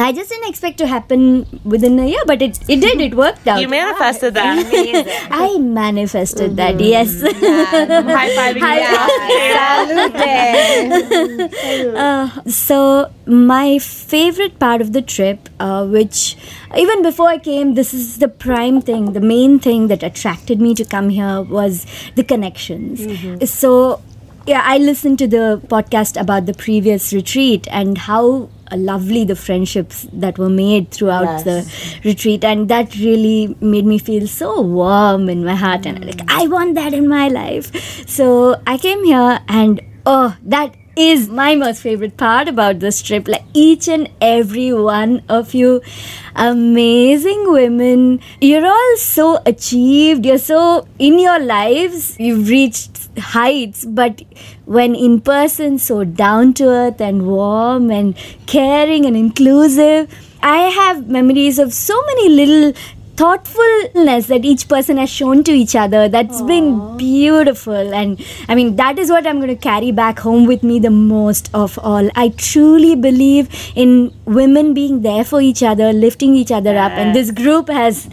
[0.00, 3.00] I just didn't expect to happen within a year, but it, it did.
[3.00, 3.60] It worked out.
[3.60, 5.28] You manifested that.
[5.30, 7.20] I manifested that, yes.
[7.22, 8.62] High fiving
[12.00, 16.36] Uh, so my favorite part of the trip, uh, which
[16.76, 20.74] even before I came, this is the prime thing, the main thing that attracted me
[20.74, 23.50] to come here was the connections.
[23.50, 24.02] So
[24.46, 30.06] yeah, I listened to the podcast about the previous retreat and how lovely the friendships
[30.12, 31.70] that were made throughout the
[32.04, 35.86] retreat, and that really made me feel so warm in my heart.
[35.86, 36.26] And like, mm.
[36.28, 38.08] I want that in my life.
[38.08, 43.26] So I came here, and oh, that is my most favorite part about this trip.
[43.26, 45.80] Like each and every one of you,
[46.36, 48.20] amazing women.
[48.40, 50.26] You're all so achieved.
[50.26, 52.18] You're so in your lives.
[52.18, 54.22] You've reached heights, but
[54.66, 58.14] when in person, so down to earth and warm and
[58.46, 60.14] caring and inclusive.
[60.42, 62.72] I have memories of so many little
[63.20, 66.08] thoughtfulness that each person has shown to each other.
[66.08, 67.94] That's been beautiful.
[68.00, 70.90] And i mean that is what i'm going to carry back home with me the
[70.90, 72.08] most of all.
[72.24, 73.48] I truly believe
[73.84, 73.92] in
[74.24, 76.92] women being there for each other lifting each other up.
[76.92, 78.08] And this group has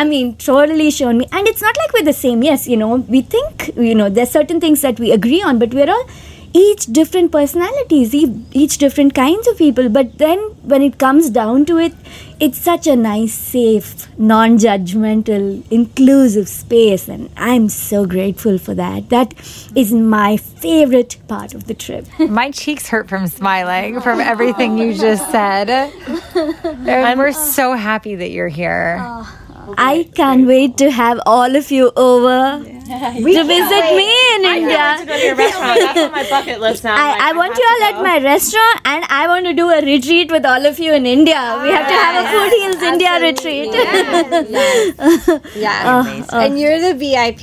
[0.00, 1.26] i mean totally shown me.
[1.32, 2.42] And it's not like we're the same.
[2.50, 5.74] Yes you know we think you know there's certain things that we agree on but
[5.74, 6.06] we're all
[6.54, 11.64] each different personalities e- each different kinds of people but then when it comes down
[11.64, 11.94] to it
[12.40, 19.32] it's such a nice safe non-judgmental inclusive space and i'm so grateful for that that
[19.74, 22.06] is my favorite part of the trip
[22.42, 25.68] My cheeks hurt from smiling from everything you just said.
[26.34, 28.98] And we're uh, so happy that you're here.
[29.78, 32.62] i can't wait to have all of you over
[33.36, 35.78] to visit me in india to go to your restaurant.
[35.80, 36.94] That's on my bucket list now.
[36.96, 40.30] I, I want you all at my restaurant and I want to do a retreat
[40.30, 41.60] with all of you in India.
[41.62, 43.72] We have to have a Food Heals India retreat.
[45.54, 46.04] Yeah.
[46.06, 46.40] Uh, uh.
[46.40, 47.42] and you're the VIP.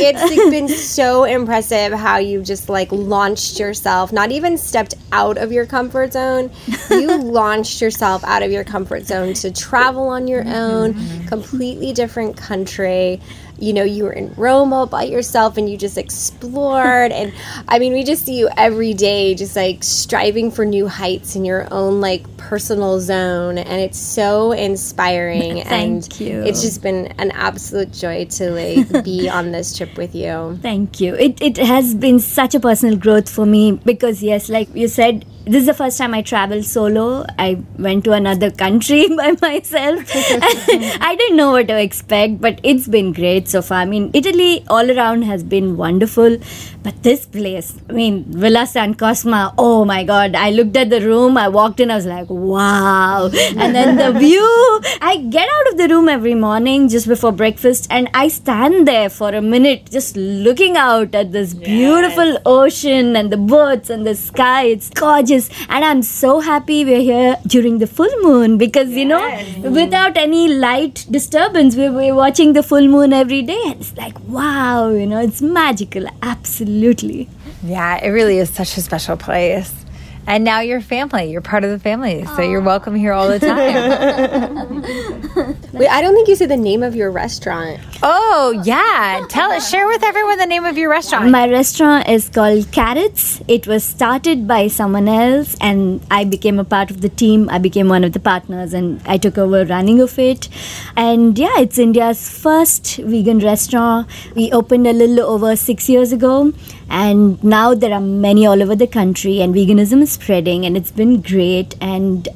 [0.00, 5.52] it's been so impressive how you just like launched yourself, not even stepped out of
[5.52, 6.50] your comfort zone.
[6.90, 11.26] You launched yourself out of your comfort zone to travel on your own, mm-hmm.
[11.26, 11.53] completely
[11.94, 13.20] different country.
[13.58, 17.12] You know, you were in Rome all by yourself and you just explored.
[17.14, 17.32] And
[17.68, 21.44] I mean, we just see you every day, just like striving for new heights in
[21.44, 23.58] your own like personal zone.
[23.58, 25.60] And it's so inspiring.
[25.70, 26.42] and Thank you.
[26.42, 30.58] It's just been an absolute joy to like be on this trip with you.
[30.60, 31.14] Thank you.
[31.14, 35.24] It, it has been such a personal growth for me because, yes, like you said,
[35.46, 37.24] this is the first time I traveled solo.
[37.38, 40.02] I went to another country by myself.
[40.14, 43.78] I didn't know what to expect, but it's been great so far.
[43.78, 46.38] I mean, Italy all around has been wonderful,
[46.82, 51.00] but this place, I mean, Villa San Cosma, oh my god, I looked at the
[51.02, 53.26] room, I walked in, I was like, wow.
[53.56, 57.86] And then the view, I get out of the room every morning just before breakfast
[57.90, 63.30] and I stand there for a minute just looking out at this beautiful ocean and
[63.30, 64.64] the birds and the sky.
[64.64, 65.33] It's gorgeous.
[65.68, 69.20] And I'm so happy we're here during the full moon because, you know,
[69.62, 73.60] without any light disturbance, we're, we're watching the full moon every day.
[73.66, 76.06] And it's like, wow, you know, it's magical.
[76.22, 77.28] Absolutely.
[77.62, 79.83] Yeah, it really is such a special place.
[80.26, 81.30] And now you're family.
[81.30, 82.24] You're part of the family.
[82.36, 84.82] So you're welcome here all the time.
[85.72, 87.80] Wait, I don't think you said the name of your restaurant.
[88.02, 89.26] oh, yeah.
[89.28, 91.30] Tell us, share with everyone the name of your restaurant.
[91.30, 93.42] My restaurant is called Carrots.
[93.48, 97.48] It was started by someone else, and I became a part of the team.
[97.50, 100.48] I became one of the partners, and I took over running of it.
[100.96, 104.08] And yeah, it's India's first vegan restaurant.
[104.34, 106.52] We opened a little over six years ago.
[106.88, 110.90] And now there are many all over the country and veganism is spreading and it's
[110.90, 112.28] been great and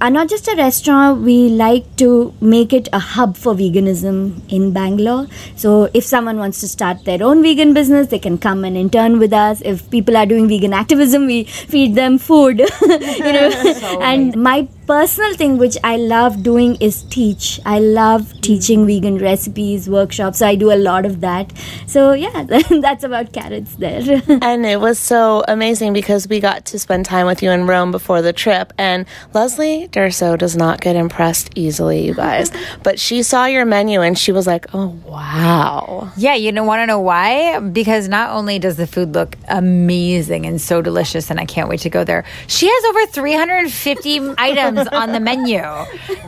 [0.00, 4.72] are not just a restaurant, we like to make it a hub for veganism in
[4.72, 5.26] Bangalore.
[5.56, 9.18] So if someone wants to start their own vegan business, they can come and intern
[9.18, 9.60] with us.
[9.62, 12.60] If people are doing vegan activism, we feed them food.
[12.82, 17.60] you know, and my personal thing which I love doing is teach.
[17.66, 18.40] I love hmm.
[18.40, 20.38] teaching vegan recipes, workshops.
[20.38, 21.52] So I do a lot of that.
[21.86, 22.44] So yeah,
[22.80, 24.22] that's about carrots there.
[24.42, 27.90] and it was so amazing because we got to spend time with you in Rome
[27.92, 28.72] before the trip.
[28.78, 32.50] And Leslie Durso does not get impressed easily, you guys.
[32.82, 36.80] but she saw your menu and she was like, "Oh wow." Yeah, you don't want
[36.80, 37.60] to know why?
[37.60, 41.80] Because not only does the food look amazing and so delicious, and I can't wait
[41.80, 42.24] to go there.
[42.46, 45.60] She has over 350 items on the menu.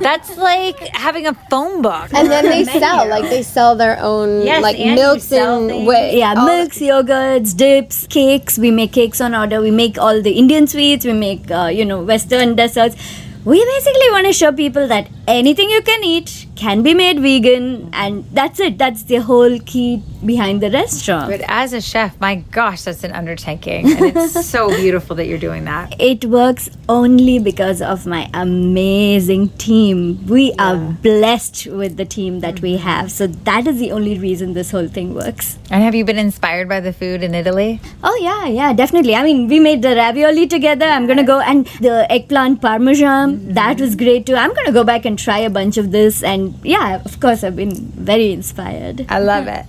[0.01, 2.11] That's like having a phone book.
[2.12, 6.14] And then they sell, like they sell their own Yes, like and milks and things.
[6.14, 8.59] yeah, all- milks, yogurts, dips, cakes.
[8.59, 9.61] We make cakes on order.
[9.61, 11.05] We make all the Indian sweets.
[11.05, 12.96] We make, uh, you know, Western desserts.
[13.43, 17.88] We basically want to show people that anything you can eat can be made vegan,
[17.95, 18.76] and that's it.
[18.76, 21.30] That's the whole key behind the restaurant.
[21.30, 23.91] But as a chef, my gosh, that's an undertaking.
[23.91, 25.99] And it's so beautiful that you're doing that.
[25.99, 30.26] It works only because of my amazing team.
[30.26, 32.88] We are blessed with the team that we mm-hmm.
[32.88, 33.11] have.
[33.11, 35.59] So that is the only reason this whole thing works.
[35.70, 37.80] And have you been inspired by the food in Italy?
[38.05, 39.14] Oh yeah, yeah, definitely.
[39.14, 40.84] I mean, we made the ravioli together.
[40.84, 43.30] I'm gonna go and the eggplant parmesan.
[43.31, 44.35] Um, that was great too.
[44.35, 46.22] I'm gonna go back and try a bunch of this.
[46.22, 49.07] And yeah, of course, I've been very inspired.
[49.09, 49.66] I love it.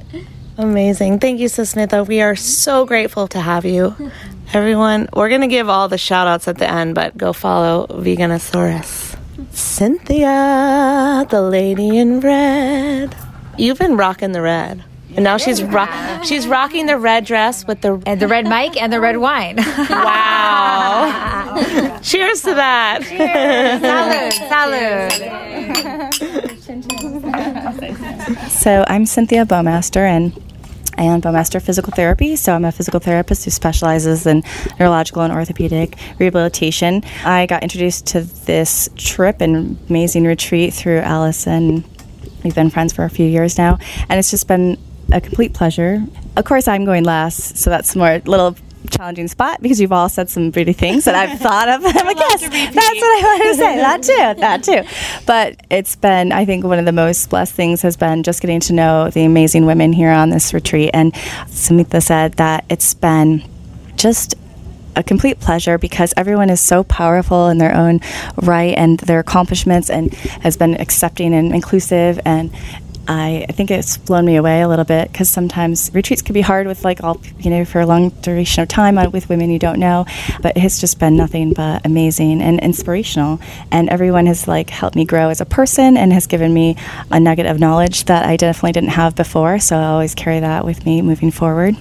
[0.58, 1.20] Amazing.
[1.20, 2.06] Thank you, Susmitha.
[2.08, 3.96] We are so grateful to have you.
[4.54, 7.88] Everyone, we're going to give all the shout outs at the end, but go follow
[7.88, 9.18] Veganosaurus.
[9.52, 13.16] Cynthia, the lady in red.
[13.58, 14.84] You've been rocking the red.
[15.16, 15.88] And now she's ro-
[16.24, 19.58] she's rocking the red dress with the And the red mic and the red wine.
[19.58, 21.58] wow.
[22.02, 23.02] Cheers to that.
[24.50, 26.12] salud, salud.
[28.50, 30.34] So I'm Cynthia Bowmaster, and
[30.98, 32.36] I am Bowmaster Physical Therapy.
[32.36, 34.44] So I'm a physical therapist who specializes in
[34.80, 37.04] neurological and orthopedic rehabilitation.
[37.26, 41.84] I got introduced to this trip and amazing retreat through Allison.
[42.44, 43.78] We've been friends for a few years now,
[44.10, 44.78] and it's just been
[45.12, 46.04] a complete pleasure.
[46.36, 48.56] Of course, I'm going last, so that's more little
[48.90, 51.82] challenging spot because you've all said some pretty things that I've thought of.
[51.86, 53.78] I'm like, yes, that's what I wanted to say.
[53.78, 55.24] That too, that too.
[55.26, 58.60] But it's been, I think, one of the most blessed things has been just getting
[58.62, 60.92] to know the amazing women here on this retreat.
[60.94, 61.16] And
[61.48, 63.44] Samantha said that it's been
[63.96, 64.36] just
[64.96, 68.00] a complete pleasure because everyone is so powerful in their own
[68.36, 72.54] right and their accomplishments and has been accepting and inclusive and
[73.08, 76.68] I, think it's blown me away a little bit because sometimes retreats can be hard
[76.68, 79.60] with like all you know for a long duration of time uh, with women you
[79.60, 80.06] don't know
[80.42, 83.40] but it's just been nothing but amazing and inspirational.
[83.72, 86.76] And everyone has like helped me grow as a person and has given me
[87.12, 90.66] a nugget of knowledge that I definitely didn't have before so I always carry that
[90.66, 91.76] with me moving forward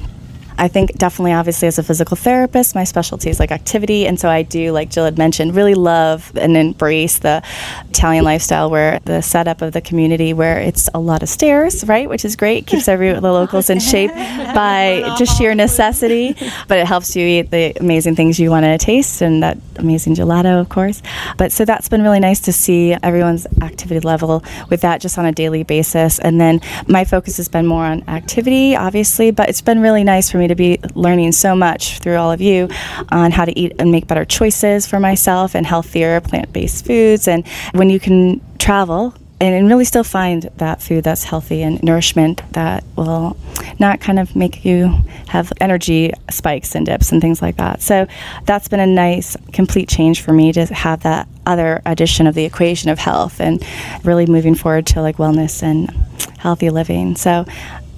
[0.61, 4.07] I think definitely, obviously, as a physical therapist, my specialty is like activity.
[4.07, 7.43] And so I do, like Jill had mentioned, really love and embrace the
[7.89, 12.11] Italian lifestyle where the setup of the community where it's a lot of stairs, right?
[12.11, 16.37] Which is great, keeps every the locals in shape by just sheer necessity.
[16.69, 20.15] But it helps you eat the amazing things you want to taste and that amazing
[20.15, 21.01] gelato, of course.
[21.39, 25.25] But so that's been really nice to see everyone's activity level with that just on
[25.25, 26.19] a daily basis.
[26.19, 30.31] And then my focus has been more on activity, obviously, but it's been really nice
[30.31, 32.69] for me to be learning so much through all of you
[33.09, 37.27] on how to eat and make better choices for myself and healthier plant based foods.
[37.27, 42.43] And when you can travel, and really still find that food that's healthy and nourishment
[42.53, 43.39] that will
[43.79, 47.81] not kind of make you have energy spikes and dips and things like that.
[47.81, 48.07] So
[48.45, 52.45] that's been a nice complete change for me to have that other addition of the
[52.45, 53.65] equation of health and
[54.05, 55.91] really moving forward to like wellness and
[56.39, 57.17] healthy living.
[57.17, 57.47] So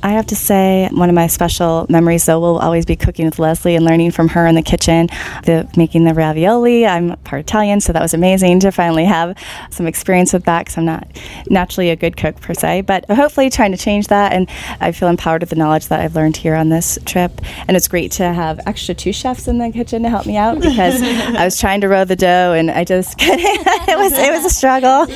[0.05, 3.39] I have to say, one of my special memories, though, will always be cooking with
[3.39, 5.07] Leslie and learning from her in the kitchen,
[5.45, 6.85] the making the ravioli.
[6.87, 9.37] I'm part Italian, so that was amazing to finally have
[9.71, 11.07] some experience with that because I'm not
[11.49, 14.33] naturally a good cook per se, but hopefully trying to change that.
[14.33, 14.49] And
[14.81, 17.41] I feel empowered with the knowledge that I've learned here on this trip.
[17.69, 20.61] And it's great to have extra two chefs in the kitchen to help me out
[20.61, 24.45] because I was trying to roll the dough and I just it was it was
[24.45, 25.07] a struggle.
[25.09, 25.15] You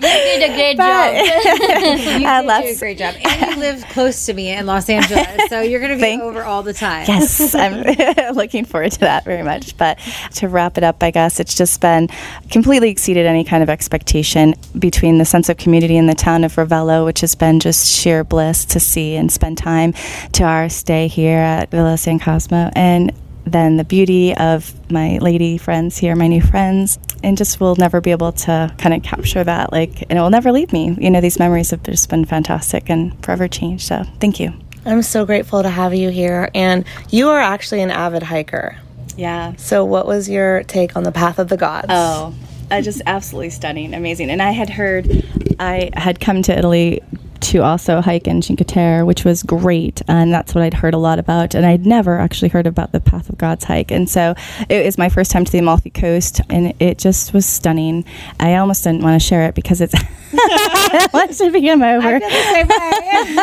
[0.00, 1.14] did a great But- job.
[1.14, 3.14] you did do let's- a great job.
[3.26, 6.22] And you live close to me in Los Angeles, so you're going to be Thank-
[6.22, 7.04] over all the time.
[7.08, 7.82] Yes, I'm
[8.34, 9.76] looking forward to that very much.
[9.76, 9.98] But
[10.34, 12.08] to wrap it up, I guess it's just been
[12.50, 16.54] completely exceeded any kind of expectation between the sense of community in the town of
[16.54, 19.92] Ravello, which has been just sheer bliss to see and spend time,
[20.32, 23.12] to our stay here at Villa San Cosma, and
[23.46, 28.00] then the beauty of my lady friends here, my new friends, and just will never
[28.00, 29.72] be able to kind of capture that.
[29.72, 30.96] Like, and it will never leave me.
[30.98, 33.86] You know, these memories have just been fantastic and forever changed.
[33.86, 34.52] So, thank you.
[34.84, 36.50] I'm so grateful to have you here.
[36.54, 38.76] And you are actually an avid hiker.
[39.16, 39.54] Yeah.
[39.56, 41.86] So, what was your take on the Path of the Gods?
[41.88, 42.34] Oh,
[42.70, 44.30] uh, just absolutely stunning, amazing.
[44.30, 45.24] And I had heard,
[45.58, 47.02] I had come to Italy
[47.46, 50.98] to also hike in Cinque Terre, which was great, and that's what I'd heard a
[50.98, 51.54] lot about.
[51.54, 54.34] And I'd never actually heard about the Path of God's hike, and so
[54.68, 58.04] it was my first time to the Amalfi Coast, and it just was stunning.
[58.40, 59.94] I almost didn't want to share it because it's.
[60.38, 62.20] I want to be him over.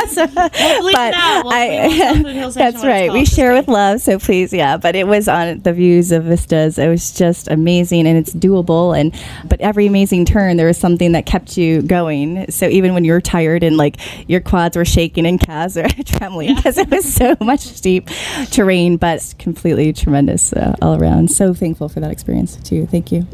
[0.10, 3.12] So- but I, that's right.
[3.12, 4.78] We share with love, so please, yeah.
[4.78, 6.78] But it was on the views of vistas.
[6.78, 8.98] It was just amazing, and it's doable.
[9.00, 9.14] And
[9.46, 12.50] but every amazing turn, there was something that kept you going.
[12.52, 13.93] So even when you're tired and like
[14.28, 18.10] your quads were shaking and calves were trembling because it was so much steep
[18.52, 21.32] terrain, but it's completely tremendous uh, all around.
[21.32, 22.86] So thankful for that experience too.
[22.86, 23.28] Thank you.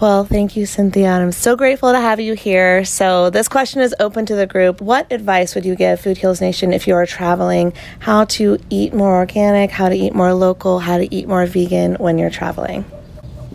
[0.00, 1.06] Well, thank you, Cynthia.
[1.10, 2.84] and I'm so grateful to have you here.
[2.84, 4.80] So, this question is open to the group.
[4.80, 7.72] What advice would you give Food Heals Nation if you are traveling?
[8.00, 11.94] How to eat more organic, how to eat more local, how to eat more vegan
[11.94, 12.84] when you're traveling?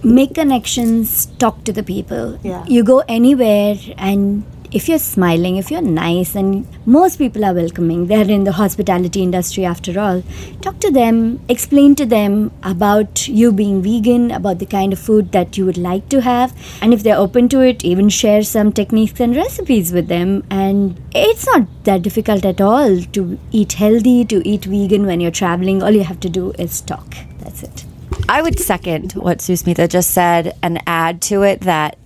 [0.03, 2.63] make connections talk to the people Yeah.
[2.67, 4.43] you go anywhere and
[4.77, 8.05] if you're smiling if you're nice and most people are welcoming.
[8.07, 10.21] They're in the hospitality industry after all.
[10.61, 15.31] Talk to them explain to them about you being vegan about the kind of food
[15.31, 16.55] that you would like to have.
[16.81, 20.43] And if they're open to it even share some techniques and recipes with them.
[20.49, 25.31] And it's not that difficult at all to eat healthy to eat vegan when you're
[25.43, 25.81] traveling.
[25.81, 27.15] All you have to do is talk.
[27.39, 27.85] That's it.
[28.29, 31.97] I would second what Susmita just said and add to it that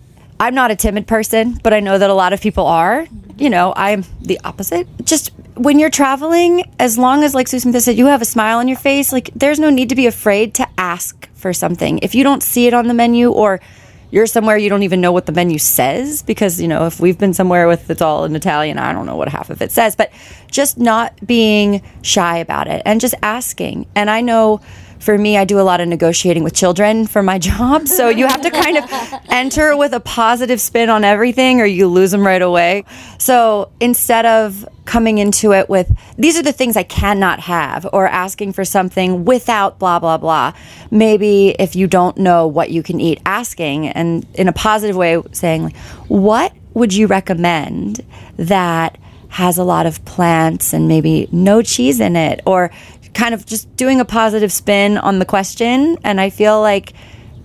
[0.42, 3.06] I'm not a timid person, but I know that a lot of people are.
[3.38, 4.88] You know, I'm the opposite.
[5.06, 8.68] Just when you're traveling, as long as, like Susmita said, you have a smile on
[8.68, 12.00] your face, like there's no need to be afraid to ask for something.
[12.00, 13.62] If you don't see it on the menu or
[14.10, 17.18] you're somewhere you don't even know what the menu says because you know if we've
[17.18, 19.96] been somewhere with it's all in Italian I don't know what half of it says
[19.96, 20.12] but
[20.52, 24.60] just not being shy about it and just asking and I know
[25.02, 28.28] for me I do a lot of negotiating with children for my job so you
[28.28, 28.86] have to kind of
[29.30, 32.86] enter with a positive spin on everything or you lose them right away
[33.18, 38.08] so instead of coming into it with these are the things I cannot have or
[38.08, 40.54] asking for something without blah blah blah.
[40.90, 45.22] Maybe if you don't know what you can eat, asking and in a positive way
[45.32, 45.78] saying like,
[46.08, 48.04] what would you recommend
[48.38, 48.98] that
[49.30, 52.70] has a lot of plants and maybe no cheese in it or
[53.14, 56.94] kind of just doing a positive spin on the question and I feel like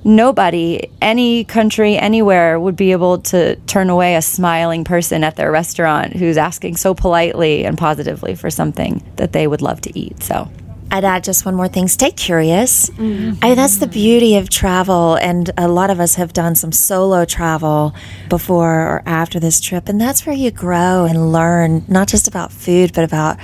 [0.06, 5.50] nobody, any country, anywhere would be able to turn away a smiling person at their
[5.50, 10.22] restaurant who's asking so politely and positively for something that they would love to eat.
[10.22, 10.48] So.
[10.88, 12.88] I'd add just one more thing stay curious.
[12.90, 13.44] Mm-hmm.
[13.44, 15.16] I that's the beauty of travel.
[15.16, 17.92] And a lot of us have done some solo travel
[18.28, 19.88] before or after this trip.
[19.88, 23.38] And that's where you grow and learn not just about food, but about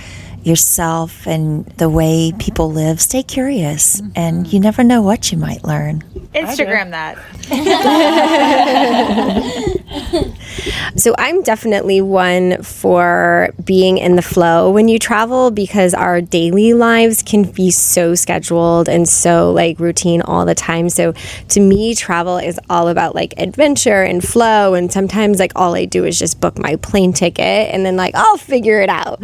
[0.45, 3.01] yourself and the way people live.
[3.01, 4.03] Stay curious.
[4.14, 6.03] And you never know what you might learn.
[6.34, 7.18] Instagram that.
[10.97, 16.74] So I'm definitely one for being in the flow when you travel because our daily
[16.74, 20.90] lives can be so scheduled and so like routine all the time.
[20.90, 21.14] So
[21.49, 24.74] to me, travel is all about like adventure and flow.
[24.74, 28.14] And sometimes like all I do is just book my plane ticket and then like
[28.14, 29.22] I'll figure it out.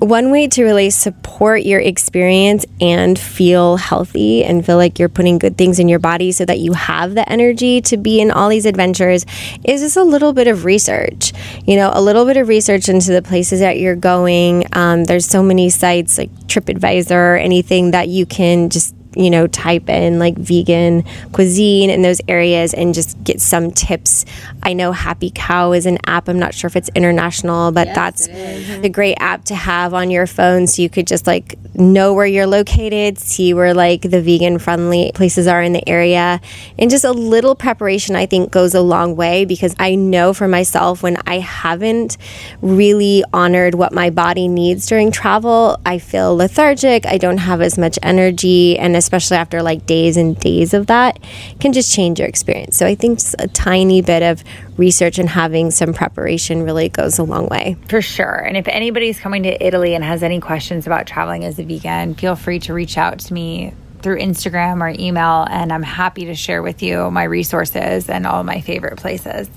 [0.00, 5.38] One way to really support your experience and feel healthy and feel like you're putting
[5.38, 8.48] good things in your body so that you have the energy to be in all
[8.48, 9.26] these adventures
[9.64, 11.32] is just a little bit of research.
[11.66, 14.64] You know, a little bit of research into the places that you're going.
[14.72, 19.88] Um, there's so many sites like TripAdvisor, anything that you can just you know, type
[19.88, 24.24] in like vegan cuisine in those areas and just get some tips.
[24.62, 26.28] I know Happy Cow is an app.
[26.28, 30.26] I'm not sure if it's international, but that's a great app to have on your
[30.26, 34.58] phone so you could just like know where you're located, see where like the vegan
[34.58, 36.40] friendly places are in the area.
[36.78, 40.48] And just a little preparation, I think, goes a long way because I know for
[40.48, 42.16] myself when I haven't
[42.62, 47.06] really honored what my body needs during travel, I feel lethargic.
[47.06, 48.78] I don't have as much energy.
[48.78, 51.18] And especially after like days and days of that,
[51.60, 52.76] can just change your experience.
[52.76, 54.42] So I think just a tiny bit of
[54.76, 57.76] research and having some preparation really goes a long way.
[57.88, 58.34] For sure.
[58.34, 62.14] And if anybody's coming to Italy and has any questions about traveling as a vegan,
[62.14, 66.34] feel free to reach out to me through Instagram or email, and I'm happy to
[66.34, 69.48] share with you my resources and all my favorite places.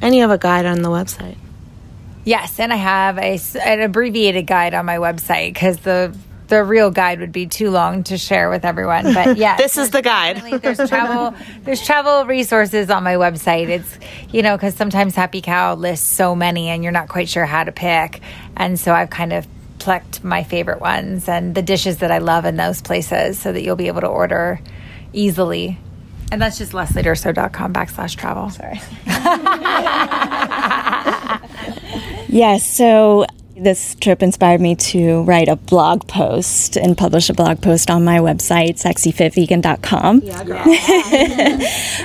[0.00, 1.36] And you have a guide on the website.
[2.24, 6.16] Yes, and I have a, an abbreviated guide on my website because the
[6.50, 9.14] the real guide would be too long to share with everyone.
[9.14, 10.60] But yeah, this is the guide.
[10.60, 13.68] there's travel there's travel resources on my website.
[13.68, 13.98] It's
[14.30, 17.64] you know because sometimes Happy Cow lists so many and you're not quite sure how
[17.64, 18.20] to pick,
[18.56, 19.46] and so I've kind of
[19.78, 23.62] plucked my favorite ones and the dishes that I love in those places so that
[23.62, 24.60] you'll be able to order
[25.14, 25.78] easily.
[26.30, 28.50] And that's just lesliedurso.com backslash travel.
[28.50, 28.80] Sorry.
[32.28, 33.26] yes, so
[33.62, 38.04] this trip inspired me to write a blog post and publish a blog post on
[38.04, 40.20] my website, sexyfitvegan.com.
[40.22, 40.46] Yeah,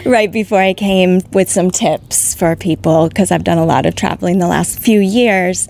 [0.09, 3.95] right before I came with some tips for people because I've done a lot of
[3.95, 5.67] traveling the last few years.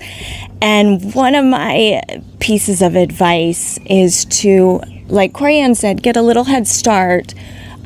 [0.61, 2.01] And one of my
[2.39, 7.33] pieces of advice is to, like Coriann said, get a little head start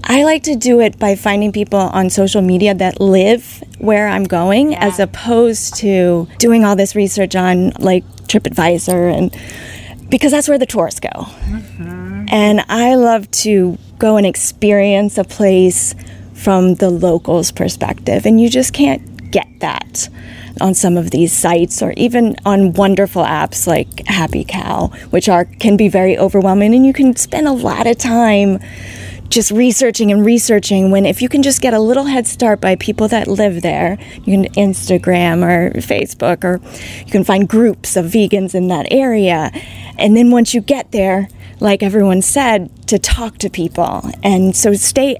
[0.03, 4.23] I like to do it by finding people on social media that live where I'm
[4.23, 4.85] going yeah.
[4.85, 10.65] as opposed to doing all this research on like TripAdvisor and because that's where the
[10.65, 11.09] tourists go.
[11.09, 12.25] Mm-hmm.
[12.29, 15.93] And I love to go and experience a place
[16.33, 20.09] from the locals' perspective and you just can't get that
[20.61, 25.45] on some of these sites or even on wonderful apps like Happy Cow, which are
[25.45, 28.59] can be very overwhelming and you can spend a lot of time
[29.29, 32.75] just researching and researching when if you can just get a little head start by
[32.75, 36.59] people that live there you can instagram or facebook or
[37.05, 39.51] you can find groups of vegans in that area.
[39.97, 41.27] And then once you get there
[41.59, 44.09] like everyone said to talk to people.
[44.23, 45.17] And so stay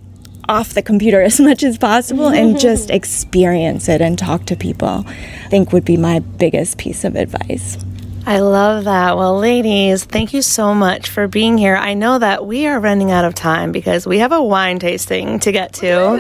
[0.48, 5.04] off the computer as much as possible and just experience it and talk to people
[5.06, 7.78] i think would be my biggest piece of advice
[8.26, 9.18] I love that.
[9.18, 11.76] Well, ladies, thank you so much for being here.
[11.76, 15.40] I know that we are running out of time because we have a wine tasting
[15.40, 15.90] to get to.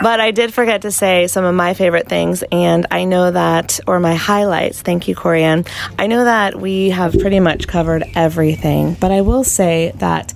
[0.00, 3.80] but I did forget to say some of my favorite things, and I know that,
[3.86, 4.82] or my highlights.
[4.82, 5.66] Thank you, Coriann.
[5.98, 10.32] I know that we have pretty much covered everything, but I will say that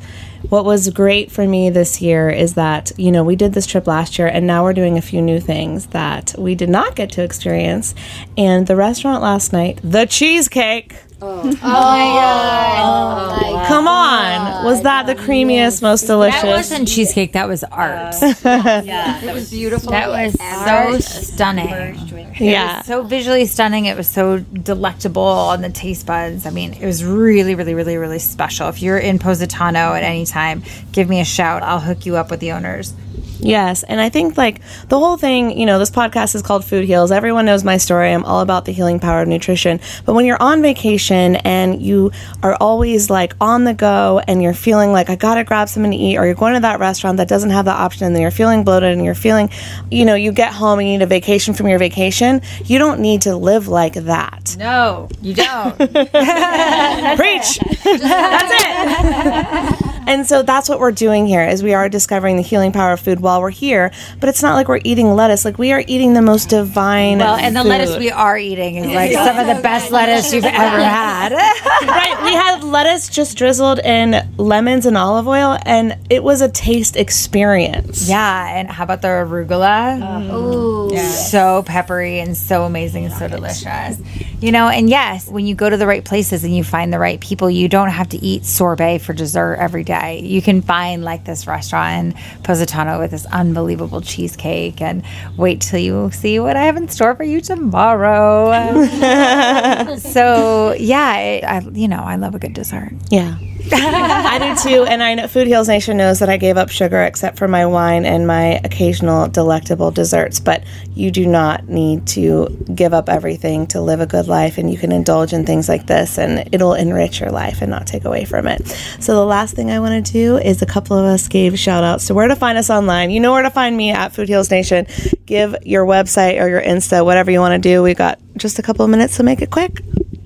[0.51, 3.87] what was great for me this year is that, you know, we did this trip
[3.87, 7.13] last year and now we're doing a few new things that we did not get
[7.13, 7.95] to experience.
[8.37, 10.97] And the restaurant last night, the cheesecake.
[11.23, 12.79] Oh, oh, my god!
[12.79, 13.69] Oh, oh my oh.
[13.69, 16.41] Come on, was that the creamiest, most delicious?
[16.41, 17.35] That wasn't cheesecake.
[17.35, 18.15] That was art.
[18.23, 19.91] yeah, that was beautiful.
[19.91, 22.33] That was so stunning.
[22.39, 23.85] Yeah, so visually stunning.
[23.85, 26.47] It was so delectable on the taste buds.
[26.47, 28.69] I mean, it was really, really, really, really special.
[28.69, 30.63] If you're in Positano at any time,
[30.93, 31.63] give me a shout.
[31.63, 32.95] I'll hook you up with the owners.
[33.43, 33.83] Yes.
[33.83, 37.11] And I think like the whole thing, you know, this podcast is called Food Heals.
[37.11, 38.11] Everyone knows my story.
[38.13, 39.81] I'm all about the healing power of nutrition.
[40.05, 42.13] But when you're on vacation and you
[42.43, 45.93] are always like on the go and you're feeling like I got to grab something
[45.93, 48.23] to eat or you're going to that restaurant that doesn't have the option and then
[48.23, 49.51] you're feeling bloated and you're feeling,
[49.91, 53.01] you know, you get home and you need a vacation from your vacation, you don't
[53.01, 54.57] need to live like that.
[54.59, 55.77] No, you don't.
[57.17, 57.59] Preach.
[57.85, 60.01] That's it.
[60.07, 63.01] and so that's what we're doing here is we are discovering the healing power of
[63.01, 65.45] food while we're here, but it's not like we're eating lettuce.
[65.45, 67.19] Like we are eating the most divine.
[67.19, 67.69] Well, and the food.
[67.69, 71.33] lettuce we are eating is like some of the best lettuce you've ever had.
[71.83, 72.23] right.
[72.25, 76.97] We had lettuce just drizzled in lemons and olive oil, and it was a taste
[76.97, 78.09] experience.
[78.09, 78.59] Yeah.
[78.59, 80.29] And how about the arugula?
[80.31, 84.01] Oh, so peppery and so amazing and so delicious.
[84.41, 86.99] You know, and yes, when you go to the right places and you find the
[86.99, 90.21] right people, you don't have to eat sorbet for dessert every day.
[90.21, 95.05] You can find like this restaurant in Positano with this unbelievable cheesecake and
[95.37, 98.87] wait till you see what I have in store for you tomorrow.
[99.99, 102.93] so yeah, I, I, you know I love a good dessert.
[103.11, 103.37] Yeah.
[103.73, 107.03] I do too, and I know Food Heals Nation knows that I gave up sugar
[107.03, 110.41] except for my wine and my occasional delectable desserts.
[110.41, 110.65] But
[110.95, 114.79] you do not need to give up everything to live a good life, and you
[114.79, 118.25] can indulge in things like this, and it'll enrich your life and not take away
[118.25, 118.67] from it.
[119.01, 121.85] So the last thing I want to do is a couple of us gave shout
[121.85, 123.11] outs to where to find us online.
[123.11, 124.87] You know where to find me at Food Heals Nation.
[125.27, 127.83] Give your website or your Insta, whatever you want to do.
[127.83, 129.81] We got just a couple of minutes, so make it quick.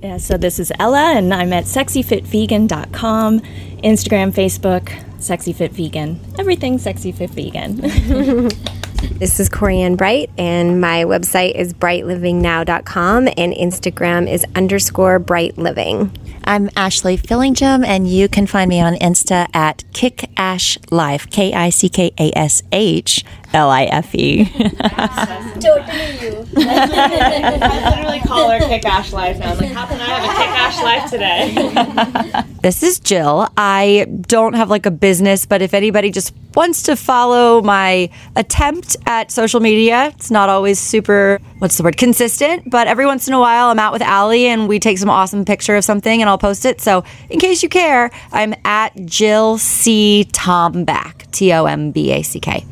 [0.05, 8.53] Yeah, so this is Ella, and I'm at sexyfitvegan.com, Instagram, Facebook, sexyfitvegan, everything sexyfitvegan.
[9.13, 16.11] This is Coriann Bright, and my website is brightlivingnow.com, and Instagram is underscore bright living.
[16.45, 21.71] I'm Ashley Fillingim, and you can find me on Insta at Kickash Life, K I
[21.71, 24.45] C K A S H L I F E.
[24.45, 26.47] Totally you.
[26.57, 29.53] I literally call her Kick Ash Life now.
[29.53, 32.51] I'm like, how can I have a Kick Ash Life today?
[32.65, 33.47] This is Jill.
[33.59, 38.94] I don't have like a business, but if anybody just wants to follow my attempt
[39.07, 43.35] at social media, it's not always super, what's the word, consistent, but every once in
[43.35, 46.29] a while I'm out with Allie and we take some awesome picture of something and
[46.29, 46.81] I'll post it.
[46.81, 50.27] So in case you care, I'm at Jill C.
[50.33, 52.65] Tomback, T O M B A C K.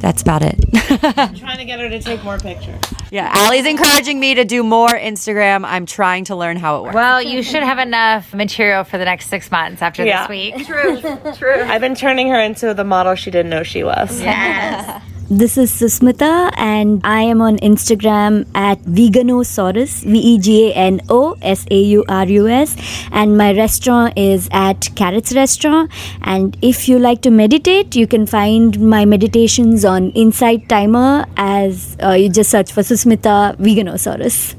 [0.00, 0.56] That's about it.
[1.16, 2.78] I'm trying to get her to take more pictures.
[3.10, 5.64] yeah, Allie's encouraging me to do more Instagram.
[5.64, 6.94] I'm trying to learn how it works.
[6.94, 10.26] Well, you should have enough material for the next six months after Yeah.
[10.26, 10.66] this week.
[10.66, 11.00] True,
[11.38, 11.62] true.
[11.62, 14.20] I've been turning her into the model she didn't know she was.
[14.20, 15.02] Yes.
[15.30, 21.00] This is Susmita, and I am on Instagram at Veganosaurus, V E G A N
[21.08, 22.76] O S A U R U S,
[23.10, 25.90] and my restaurant is at Carrots Restaurant.
[26.20, 31.96] And if you like to meditate, you can find my meditations on Insight Timer as
[32.02, 34.54] uh, you just search for Susmita Veganosaurus.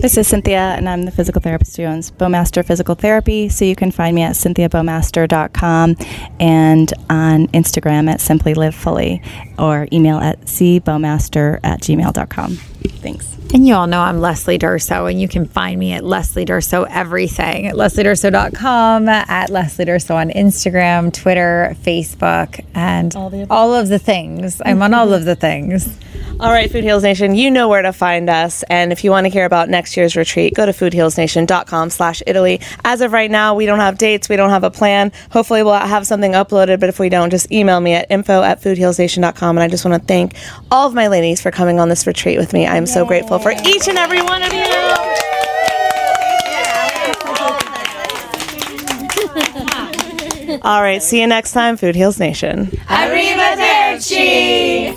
[0.00, 3.48] This is Cynthia, and I'm the physical therapist who owns Bowmaster Physical Therapy.
[3.48, 5.96] So you can find me at cynthiabowmaster.com
[6.38, 9.20] and on Instagram at Simply Live Fully
[9.58, 12.54] or email at cbowmaster at gmail.com.
[12.54, 13.37] Thanks.
[13.54, 16.86] And you all know I'm Leslie Durso, and you can find me at Leslie Durso
[16.90, 23.16] everything at lesliedurso.com, at Leslie Durso on Instagram, Twitter, Facebook, and
[23.48, 24.60] all, of the things.
[24.62, 25.98] I'm on all of the things.
[26.40, 28.62] All right, Food Heals Nation, you know where to find us.
[28.64, 32.60] And if you want to hear about next year's retreat, go to foodhealsnation.com slash Italy.
[32.84, 34.28] As of right now, we don't have dates.
[34.28, 35.10] We don't have a plan.
[35.32, 38.60] Hopefully we'll have something uploaded, but if we don't, just email me at info at
[38.60, 39.56] foodhealsnation.com.
[39.56, 40.34] And I just want to thank
[40.70, 42.66] all of my ladies for coming on this retreat with me.
[42.66, 44.64] I'm so grateful for each and every one of you.
[50.62, 52.66] All right, see you next time, Food Heals Nation.
[52.88, 54.96] Arrivederci!